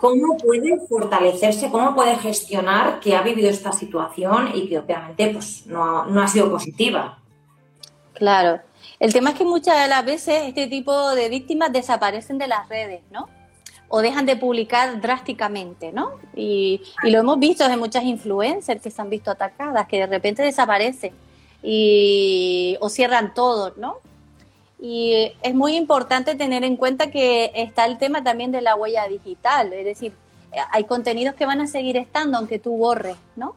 ¿cómo 0.00 0.36
puede 0.36 0.78
fortalecerse, 0.88 1.70
cómo 1.70 1.94
puede 1.94 2.16
gestionar 2.16 3.00
que 3.00 3.14
ha 3.14 3.22
vivido 3.22 3.50
esta 3.50 3.72
situación 3.72 4.50
y 4.54 4.68
que 4.68 4.78
obviamente 4.78 5.28
pues, 5.28 5.66
no, 5.66 6.06
no 6.06 6.22
ha 6.22 6.28
sido 6.28 6.50
positiva? 6.50 7.18
Claro. 8.14 8.60
El 8.98 9.12
tema 9.12 9.30
es 9.30 9.36
que 9.36 9.44
muchas 9.44 9.80
de 9.82 9.88
las 9.88 10.04
veces 10.04 10.42
este 10.46 10.66
tipo 10.66 11.10
de 11.14 11.28
víctimas 11.28 11.72
desaparecen 11.72 12.38
de 12.38 12.48
las 12.48 12.68
redes, 12.68 13.02
¿no? 13.10 13.28
o 13.92 14.00
dejan 14.00 14.24
de 14.24 14.36
publicar 14.36 15.00
drásticamente, 15.00 15.90
¿no? 15.90 16.12
Y, 16.36 16.80
lo 17.02 17.18
hemos 17.18 17.40
visto 17.40 17.68
de 17.68 17.76
muchas 17.76 18.04
influencers 18.04 18.80
que 18.80 18.88
se 18.88 19.02
han 19.02 19.10
visto 19.10 19.32
atacadas, 19.32 19.88
que 19.88 19.98
de 19.98 20.06
repente 20.06 20.44
desaparecen 20.44 21.12
y, 21.60 22.76
o 22.80 22.88
cierran 22.88 23.34
todo, 23.34 23.74
¿no? 23.76 23.96
Y 24.80 25.32
es 25.42 25.54
muy 25.54 25.76
importante 25.76 26.34
tener 26.34 26.64
en 26.64 26.76
cuenta 26.76 27.10
que 27.10 27.52
está 27.54 27.84
el 27.84 27.98
tema 27.98 28.24
también 28.24 28.50
de 28.50 28.62
la 28.62 28.76
huella 28.76 29.06
digital, 29.08 29.72
es 29.72 29.84
decir, 29.84 30.14
hay 30.70 30.84
contenidos 30.84 31.34
que 31.34 31.46
van 31.46 31.60
a 31.60 31.66
seguir 31.66 31.96
estando 31.96 32.38
aunque 32.38 32.58
tú 32.58 32.76
borres, 32.76 33.16
¿no? 33.36 33.54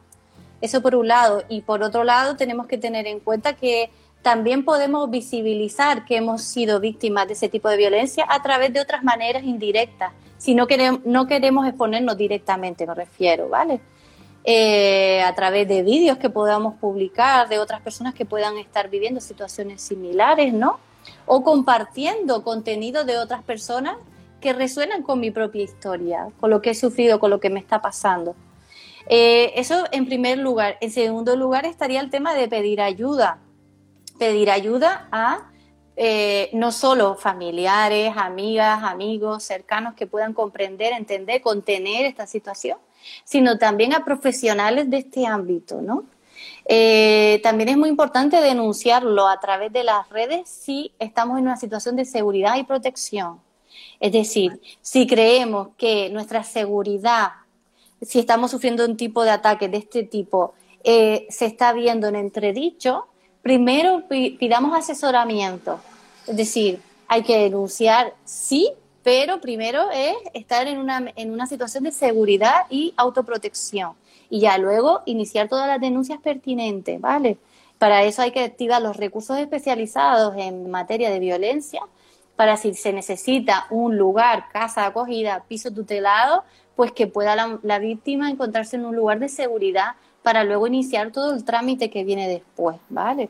Eso 0.60 0.80
por 0.80 0.94
un 0.94 1.08
lado. 1.08 1.42
Y 1.48 1.62
por 1.62 1.82
otro 1.82 2.04
lado, 2.04 2.36
tenemos 2.36 2.66
que 2.66 2.78
tener 2.78 3.06
en 3.06 3.20
cuenta 3.20 3.54
que 3.54 3.90
también 4.22 4.64
podemos 4.64 5.10
visibilizar 5.10 6.04
que 6.06 6.16
hemos 6.16 6.42
sido 6.42 6.80
víctimas 6.80 7.26
de 7.26 7.34
ese 7.34 7.48
tipo 7.48 7.68
de 7.68 7.76
violencia 7.76 8.26
a 8.28 8.42
través 8.42 8.72
de 8.72 8.80
otras 8.80 9.04
maneras 9.04 9.44
indirectas, 9.44 10.12
si 10.38 10.54
no 10.54 10.66
queremos, 10.66 11.00
no 11.04 11.26
queremos 11.26 11.66
exponernos 11.66 12.16
directamente, 12.16 12.86
me 12.86 12.94
refiero, 12.94 13.48
¿vale? 13.48 13.80
Eh, 14.44 15.22
a 15.22 15.34
través 15.34 15.66
de 15.68 15.82
vídeos 15.82 16.18
que 16.18 16.28
podamos 16.28 16.74
publicar 16.74 17.48
de 17.48 17.58
otras 17.58 17.80
personas 17.80 18.14
que 18.14 18.26
puedan 18.26 18.58
estar 18.58 18.90
viviendo 18.90 19.20
situaciones 19.20 19.80
similares, 19.80 20.52
¿no? 20.52 20.80
O 21.26 21.42
compartiendo 21.42 22.42
contenido 22.44 23.04
de 23.04 23.18
otras 23.18 23.42
personas 23.42 23.96
que 24.40 24.52
resuenan 24.52 25.02
con 25.02 25.20
mi 25.20 25.30
propia 25.30 25.62
historia, 25.62 26.28
con 26.38 26.50
lo 26.50 26.60
que 26.60 26.70
he 26.70 26.74
sufrido, 26.74 27.18
con 27.18 27.30
lo 27.30 27.40
que 27.40 27.50
me 27.50 27.60
está 27.60 27.80
pasando. 27.80 28.34
Eh, 29.08 29.52
eso 29.56 29.84
en 29.92 30.06
primer 30.06 30.38
lugar. 30.38 30.76
En 30.80 30.90
segundo 30.90 31.36
lugar 31.36 31.66
estaría 31.66 32.00
el 32.00 32.10
tema 32.10 32.34
de 32.34 32.48
pedir 32.48 32.80
ayuda. 32.80 33.38
Pedir 34.18 34.50
ayuda 34.50 35.08
a 35.10 35.50
eh, 35.96 36.50
no 36.52 36.72
solo 36.72 37.14
familiares, 37.14 38.12
amigas, 38.16 38.82
amigos, 38.82 39.44
cercanos 39.44 39.94
que 39.94 40.06
puedan 40.06 40.32
comprender, 40.32 40.92
entender, 40.92 41.40
contener 41.40 42.04
esta 42.04 42.26
situación, 42.26 42.78
sino 43.24 43.58
también 43.58 43.94
a 43.94 44.04
profesionales 44.04 44.90
de 44.90 44.98
este 44.98 45.26
ámbito, 45.26 45.80
¿no? 45.80 46.04
Eh, 46.66 47.40
también 47.42 47.68
es 47.68 47.76
muy 47.76 47.88
importante 47.88 48.40
denunciarlo 48.40 49.28
a 49.28 49.38
través 49.40 49.72
de 49.72 49.84
las 49.84 50.08
redes 50.08 50.48
si 50.48 50.92
estamos 50.98 51.38
en 51.38 51.44
una 51.44 51.56
situación 51.56 51.96
de 51.96 52.04
seguridad 52.04 52.56
y 52.56 52.64
protección. 52.64 53.40
Es 54.00 54.12
decir, 54.12 54.60
si 54.80 55.06
creemos 55.06 55.68
que 55.76 56.10
nuestra 56.10 56.44
seguridad, 56.44 57.28
si 58.00 58.18
estamos 58.18 58.50
sufriendo 58.50 58.84
un 58.84 58.96
tipo 58.96 59.24
de 59.24 59.30
ataque 59.30 59.68
de 59.68 59.78
este 59.78 60.02
tipo, 60.02 60.54
eh, 60.82 61.26
se 61.30 61.46
está 61.46 61.72
viendo 61.72 62.08
en 62.08 62.16
entredicho, 62.16 63.06
primero 63.42 64.04
pidamos 64.08 64.76
asesoramiento. 64.76 65.80
Es 66.26 66.36
decir, 66.36 66.80
hay 67.08 67.22
que 67.22 67.38
denunciar, 67.38 68.14
sí, 68.24 68.72
pero 69.02 69.40
primero 69.40 69.90
es 69.90 70.16
estar 70.32 70.66
en 70.66 70.78
una, 70.78 71.12
en 71.16 71.30
una 71.30 71.46
situación 71.46 71.84
de 71.84 71.92
seguridad 71.92 72.62
y 72.70 72.94
autoprotección. 72.96 73.92
Y 74.34 74.40
ya 74.40 74.58
luego 74.58 75.02
iniciar 75.06 75.48
todas 75.48 75.68
las 75.68 75.80
denuncias 75.80 76.18
pertinentes, 76.20 77.00
¿vale? 77.00 77.38
Para 77.78 78.02
eso 78.02 78.20
hay 78.20 78.32
que 78.32 78.42
activar 78.42 78.82
los 78.82 78.96
recursos 78.96 79.38
especializados 79.38 80.34
en 80.36 80.72
materia 80.72 81.08
de 81.08 81.20
violencia, 81.20 81.80
para 82.34 82.56
si 82.56 82.74
se 82.74 82.92
necesita 82.92 83.68
un 83.70 83.96
lugar, 83.96 84.46
casa 84.52 84.80
de 84.80 84.86
acogida, 84.88 85.44
piso 85.46 85.70
tutelado, 85.70 86.42
pues 86.74 86.90
que 86.90 87.06
pueda 87.06 87.36
la, 87.36 87.60
la 87.62 87.78
víctima 87.78 88.28
encontrarse 88.28 88.74
en 88.74 88.86
un 88.86 88.96
lugar 88.96 89.20
de 89.20 89.28
seguridad 89.28 89.92
para 90.24 90.42
luego 90.42 90.66
iniciar 90.66 91.12
todo 91.12 91.32
el 91.32 91.44
trámite 91.44 91.88
que 91.88 92.02
viene 92.02 92.26
después, 92.26 92.76
¿vale? 92.88 93.28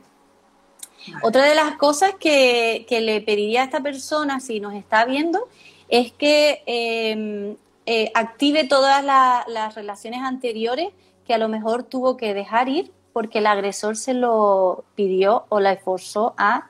Otra 1.21 1.43
de 1.43 1.53
las 1.53 1.75
cosas 1.75 2.15
que, 2.19 2.87
le 2.89 3.21
pediría 3.21 3.61
a 3.61 3.65
esta 3.65 3.81
persona, 3.81 4.39
si 4.39 4.59
nos 4.59 4.73
está 4.73 5.05
viendo, 5.05 5.47
es 5.87 6.11
que 6.13 6.63
em, 6.65 7.57
eh, 7.85 8.11
active 8.13 8.67
todas 8.67 9.03
las 9.03 9.75
relaciones 9.75 10.21
anteriores 10.21 10.89
que 11.25 11.33
a 11.33 11.37
lo 11.37 11.49
mejor 11.49 11.83
tuvo 11.83 12.17
que 12.17 12.33
dejar 12.33 12.69
ir 12.69 12.91
porque 13.13 13.39
el 13.39 13.47
agresor 13.47 13.95
se 13.95 14.13
lo 14.13 14.83
pidió 14.95 15.45
o 15.49 15.59
la 15.59 15.71
esforzó 15.71 16.33
a, 16.37 16.67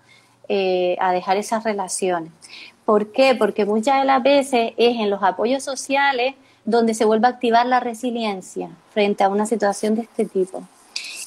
eh, 0.48 0.96
a 1.00 1.12
dejar 1.12 1.38
esas 1.38 1.64
relaciones. 1.64 2.32
¿Por 2.86 3.12
qué? 3.12 3.34
Porque 3.34 3.66
muchas 3.66 4.00
de 4.00 4.06
las 4.06 4.22
veces 4.22 4.74
es 4.78 5.00
en 5.00 5.10
los 5.10 5.24
apoyos 5.24 5.64
sociales 5.64 6.36
donde 6.66 6.94
se 6.94 7.06
vuelve 7.06 7.28
a 7.28 7.32
activar 7.32 7.66
la 7.66 7.80
resiliencia 7.80 8.70
frente 8.92 9.24
a 9.24 9.30
una 9.30 9.46
situación 9.46 9.96
de 9.96 10.04
este 10.04 10.26
tipo. 10.26 10.64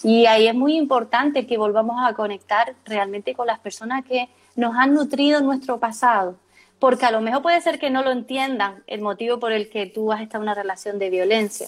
Y 0.02 0.26
ahí 0.26 0.46
es 0.46 0.54
muy 0.54 0.76
importante 0.76 1.46
que 1.46 1.58
volvamos 1.58 1.96
a 2.04 2.12
conectar 2.14 2.74
realmente 2.84 3.34
con 3.34 3.46
las 3.46 3.58
personas 3.58 4.04
que 4.04 4.28
nos 4.54 4.76
han 4.76 4.94
nutrido 4.94 5.40
nuestro 5.40 5.78
pasado, 5.78 6.36
porque 6.78 7.06
a 7.06 7.10
lo 7.10 7.20
mejor 7.20 7.42
puede 7.42 7.60
ser 7.60 7.78
que 7.78 7.90
no 7.90 8.02
lo 8.02 8.10
entiendan 8.10 8.82
el 8.86 9.00
motivo 9.00 9.38
por 9.38 9.52
el 9.52 9.68
que 9.68 9.86
tú 9.86 10.12
has 10.12 10.20
estado 10.20 10.42
en 10.42 10.48
una 10.50 10.54
relación 10.54 10.98
de 10.98 11.10
violencia, 11.10 11.66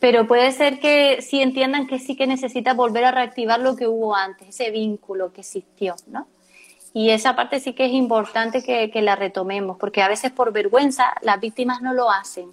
pero 0.00 0.26
puede 0.26 0.52
ser 0.52 0.78
que 0.78 1.20
sí 1.22 1.40
entiendan 1.40 1.86
que 1.86 1.98
sí 1.98 2.16
que 2.16 2.26
necesitas 2.26 2.76
volver 2.76 3.04
a 3.04 3.12
reactivar 3.12 3.60
lo 3.60 3.76
que 3.76 3.88
hubo 3.88 4.14
antes, 4.14 4.48
ese 4.48 4.70
vínculo 4.70 5.32
que 5.32 5.40
existió, 5.40 5.96
¿no? 6.06 6.26
Y 6.92 7.10
esa 7.10 7.36
parte 7.36 7.60
sí 7.60 7.74
que 7.74 7.86
es 7.86 7.92
importante 7.92 8.62
que, 8.62 8.90
que 8.90 9.02
la 9.02 9.16
retomemos, 9.16 9.76
porque 9.76 10.02
a 10.02 10.08
veces 10.08 10.32
por 10.32 10.52
vergüenza 10.52 11.14
las 11.20 11.40
víctimas 11.40 11.82
no 11.82 11.92
lo 11.92 12.10
hacen 12.10 12.52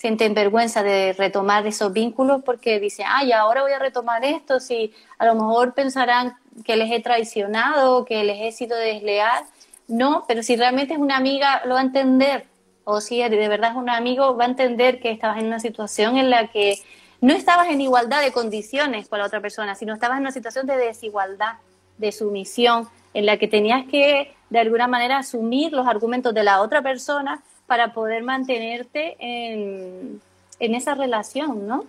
sienten 0.00 0.32
vergüenza 0.32 0.82
de 0.82 1.12
retomar 1.12 1.66
esos 1.66 1.92
vínculos 1.92 2.40
porque 2.42 2.80
dicen, 2.80 3.04
ay, 3.06 3.32
ahora 3.32 3.60
voy 3.60 3.72
a 3.72 3.78
retomar 3.78 4.24
esto, 4.24 4.58
si 4.58 4.94
a 5.18 5.26
lo 5.26 5.34
mejor 5.34 5.74
pensarán 5.74 6.32
que 6.64 6.74
les 6.76 6.90
he 6.90 7.02
traicionado, 7.02 8.06
que 8.06 8.24
les 8.24 8.40
he 8.40 8.50
sido 8.50 8.78
desleal. 8.78 9.44
No, 9.90 10.24
pero 10.28 10.44
si 10.44 10.54
realmente 10.54 10.94
es 10.94 11.00
una 11.00 11.16
amiga, 11.16 11.62
lo 11.64 11.74
va 11.74 11.80
a 11.80 11.82
entender. 11.82 12.46
O 12.84 13.00
si 13.00 13.18
de 13.18 13.48
verdad 13.48 13.72
es 13.72 13.76
un 13.76 13.90
amigo, 13.90 14.36
va 14.36 14.44
a 14.44 14.48
entender 14.48 15.00
que 15.00 15.10
estabas 15.10 15.38
en 15.38 15.46
una 15.46 15.58
situación 15.58 16.16
en 16.16 16.30
la 16.30 16.46
que 16.46 16.78
no 17.20 17.34
estabas 17.34 17.68
en 17.68 17.80
igualdad 17.80 18.22
de 18.22 18.30
condiciones 18.30 19.08
con 19.08 19.18
la 19.18 19.26
otra 19.26 19.40
persona, 19.40 19.74
sino 19.74 19.92
estabas 19.92 20.16
en 20.16 20.22
una 20.22 20.32
situación 20.32 20.66
de 20.66 20.76
desigualdad, 20.76 21.54
de 21.98 22.12
sumisión, 22.12 22.88
en 23.12 23.26
la 23.26 23.36
que 23.36 23.48
tenías 23.48 23.84
que, 23.86 24.32
de 24.48 24.58
alguna 24.60 24.86
manera, 24.86 25.18
asumir 25.18 25.72
los 25.72 25.86
argumentos 25.88 26.32
de 26.32 26.44
la 26.44 26.62
otra 26.62 26.82
persona 26.82 27.42
para 27.66 27.92
poder 27.92 28.22
mantenerte 28.22 29.16
en, 29.18 30.20
esa 30.60 30.94
relación, 30.94 31.66
¿no? 31.66 31.84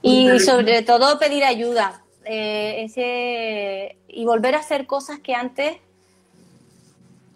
Y 0.00 0.38
sobre 0.38 0.82
todo 0.82 1.18
pedir 1.18 1.42
ayuda 1.44 2.05
eh, 2.26 2.84
ese, 2.84 3.96
y 4.08 4.24
volver 4.24 4.54
a 4.54 4.58
hacer 4.58 4.86
cosas 4.86 5.18
que 5.20 5.34
antes 5.34 5.76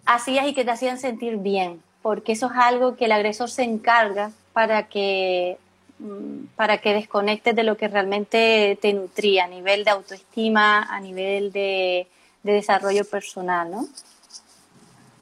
hacías 0.05 0.47
y 0.47 0.53
que 0.53 0.65
te 0.65 0.71
hacían 0.71 0.99
sentir 0.99 1.37
bien, 1.37 1.81
porque 2.01 2.33
eso 2.33 2.47
es 2.47 2.57
algo 2.57 2.95
que 2.95 3.05
el 3.05 3.11
agresor 3.11 3.49
se 3.49 3.63
encarga 3.63 4.31
para 4.53 4.87
que 4.87 5.57
mm, 5.99 6.45
para 6.55 6.79
que 6.79 6.93
desconectes 6.93 7.55
de 7.55 7.63
lo 7.63 7.77
que 7.77 7.87
realmente 7.87 8.77
te 8.81 8.93
nutría 8.93 9.45
a 9.45 9.47
nivel 9.47 9.83
de 9.83 9.91
autoestima, 9.91 10.83
a 10.83 10.99
nivel 10.99 11.51
de, 11.51 12.07
de 12.43 12.53
desarrollo 12.53 13.05
personal, 13.05 13.71
¿no? 13.71 13.87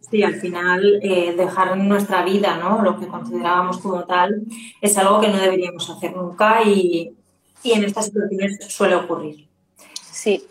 Sí, 0.09 0.23
al 0.23 0.35
final 0.35 0.99
eh, 1.03 1.35
dejar 1.37 1.77
nuestra 1.77 2.23
vida, 2.23 2.57
¿no? 2.57 2.81
Lo 2.81 2.99
que 2.99 3.07
considerábamos 3.07 3.77
como 3.77 4.03
tal, 4.05 4.41
es 4.81 4.97
algo 4.97 5.21
que 5.21 5.27
no 5.27 5.37
deberíamos 5.37 5.87
hacer 5.89 6.15
nunca 6.15 6.63
y, 6.63 7.13
en 7.63 7.83
estas 7.83 8.05
situaciones 8.05 8.57
suele 8.69 8.95
ocurrir. 8.95 9.48
Sí. 10.19 10.45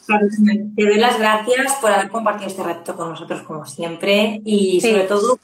Te 0.76 0.86
doy 0.86 0.94
las 0.94 1.18
gracias 1.18 1.74
por 1.74 1.92
haber 1.92 2.08
compartido 2.08 2.48
este 2.48 2.62
reto 2.62 2.96
con 2.96 3.10
nosotros 3.10 3.42
como 3.42 3.66
siempre 3.66 4.40
y 4.42 4.80
sobre 4.80 5.02
todo 5.02 5.38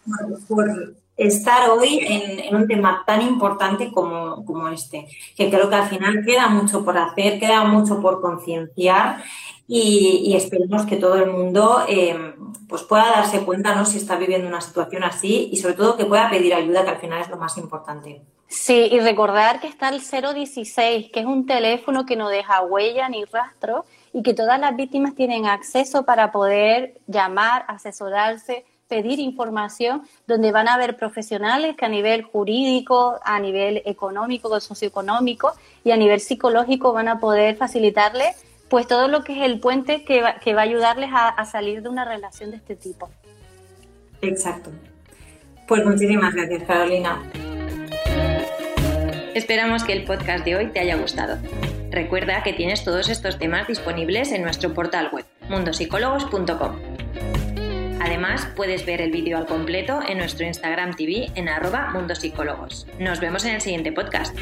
por, 0.49 0.95
estar 1.15 1.69
hoy 1.69 1.99
en, 2.01 2.57
un 2.57 2.67
tema 2.67 3.03
tan 3.07 3.21
importante 3.21 3.93
como, 3.93 4.43
como, 4.47 4.69
este, 4.69 5.07
que 5.37 5.51
creo 5.51 5.69
que 5.69 5.75
al 5.75 5.91
final 5.91 6.25
queda 6.25 6.49
mucho 6.49 6.87
por 6.87 6.97
hacer, 6.97 7.39
queda 7.39 7.65
mucho 7.65 8.01
por 8.01 8.23
concienciar 8.23 9.23
y, 9.69 10.35
esperemos 10.35 10.87
que 10.87 10.97
todo 10.97 11.17
el 11.17 11.31
mundo 11.31 11.85
eh, 11.87 12.35
pues 12.67 12.83
pueda 12.83 13.11
darse 13.11 13.41
cuenta 13.41 13.75
¿no? 13.75 13.85
si 13.85 13.99
está 13.99 14.17
viviendo 14.17 14.49
una 14.49 14.63
situación 14.63 15.05
así 15.05 15.51
y 15.53 15.59
sobre 15.59 15.75
todo 15.75 15.99
que 15.99 16.07
pueda 16.07 16.31
pedir 16.31 16.55
ayuda, 16.55 16.83
que 16.83 16.91
al 16.91 16.99
final 16.99 17.21
es 17.21 17.29
lo 17.29 17.37
más 17.37 17.59
importante. 17.59 18.23
Sí, 18.49 18.89
y 18.91 19.01
recordar 19.01 19.61
que 19.61 19.67
está 19.67 19.91
el 19.91 20.01
016, 20.01 21.11
que 21.13 21.21
es 21.21 21.27
un 21.27 21.45
teléfono 21.45 22.07
que 22.07 22.17
no 22.17 22.31
deja 22.31 22.63
huella 22.63 23.09
ni 23.11 23.25
rastro 23.27 23.85
y 24.15 24.23
que 24.23 24.33
todas 24.33 24.61
las 24.61 24.77
víctimas 24.77 25.15
tienen 25.15 25.47
acceso 25.47 26.05
para 26.05 26.31
poder 26.31 26.95
llamar, 27.09 27.65
asesorarse, 27.67 28.65
pedir 28.89 29.19
información, 29.19 30.03
donde 30.29 30.53
van 30.53 30.69
a 30.69 30.75
haber 30.75 30.97
profesionales 30.97 31.75
que 31.77 31.85
a 31.85 31.89
nivel 31.89 32.23
jurídico, 32.23 33.19
a 33.25 33.41
nivel 33.41 33.83
económico, 33.85 34.61
socioeconómico 34.61 35.53
y 35.83 35.91
a 35.91 35.97
nivel 35.97 36.21
psicológico 36.21 36.93
van 36.93 37.09
a 37.09 37.19
poder 37.19 37.57
facilitarles 37.57 38.37
pues 38.69 38.87
todo 38.87 39.09
lo 39.09 39.25
que 39.25 39.33
es 39.33 39.45
el 39.45 39.59
puente 39.59 40.05
que 40.05 40.23
va, 40.23 40.39
que 40.39 40.55
va 40.55 40.61
a 40.61 40.65
ayudarles 40.65 41.11
a, 41.13 41.45
salir 41.45 41.83
de 41.83 41.89
una 41.89 42.05
relación 42.05 42.53
de 42.53 42.59
este 42.59 42.77
tipo. 42.77 43.11
Exacto. 44.23 44.71
Pues 45.67 45.85
muchísimas 45.85 46.35
gracias, 46.35 46.63
Carolina. 46.65 47.23
Esperamos 49.35 49.83
que 49.83 49.93
el 49.93 50.05
podcast 50.05 50.45
de 50.45 50.57
hoy 50.57 50.67
te 50.69 50.81
haya 50.81 50.97
gustado. 50.97 51.37
Recuerda 51.91 52.43
que 52.43 52.53
tienes 52.53 52.85
todos 52.85 53.09
estos 53.09 53.39
temas 53.39 53.69
disponibles 53.69 54.33
en 54.33 54.43
nuestro 54.43 54.75
portal 54.75 55.11
web, 55.13 55.25
mundosicólogos.com. 55.49 56.77
Además, 58.01 58.47
puedes 58.55 58.85
ver 58.85 59.01
el 59.01 59.11
vídeo 59.11 59.39
al 59.39 59.47
completo 59.47 60.01
en 60.07 60.19
nuestro 60.19 60.45
Instagram 60.47 60.95
TV 60.95 61.31
en 61.35 61.49
arroba 61.49 61.91
mundosicólogos. 61.93 62.87
Nos 62.99 63.21
vemos 63.21 63.45
en 63.45 63.55
el 63.55 63.61
siguiente 63.61 63.93
podcast. 63.93 64.37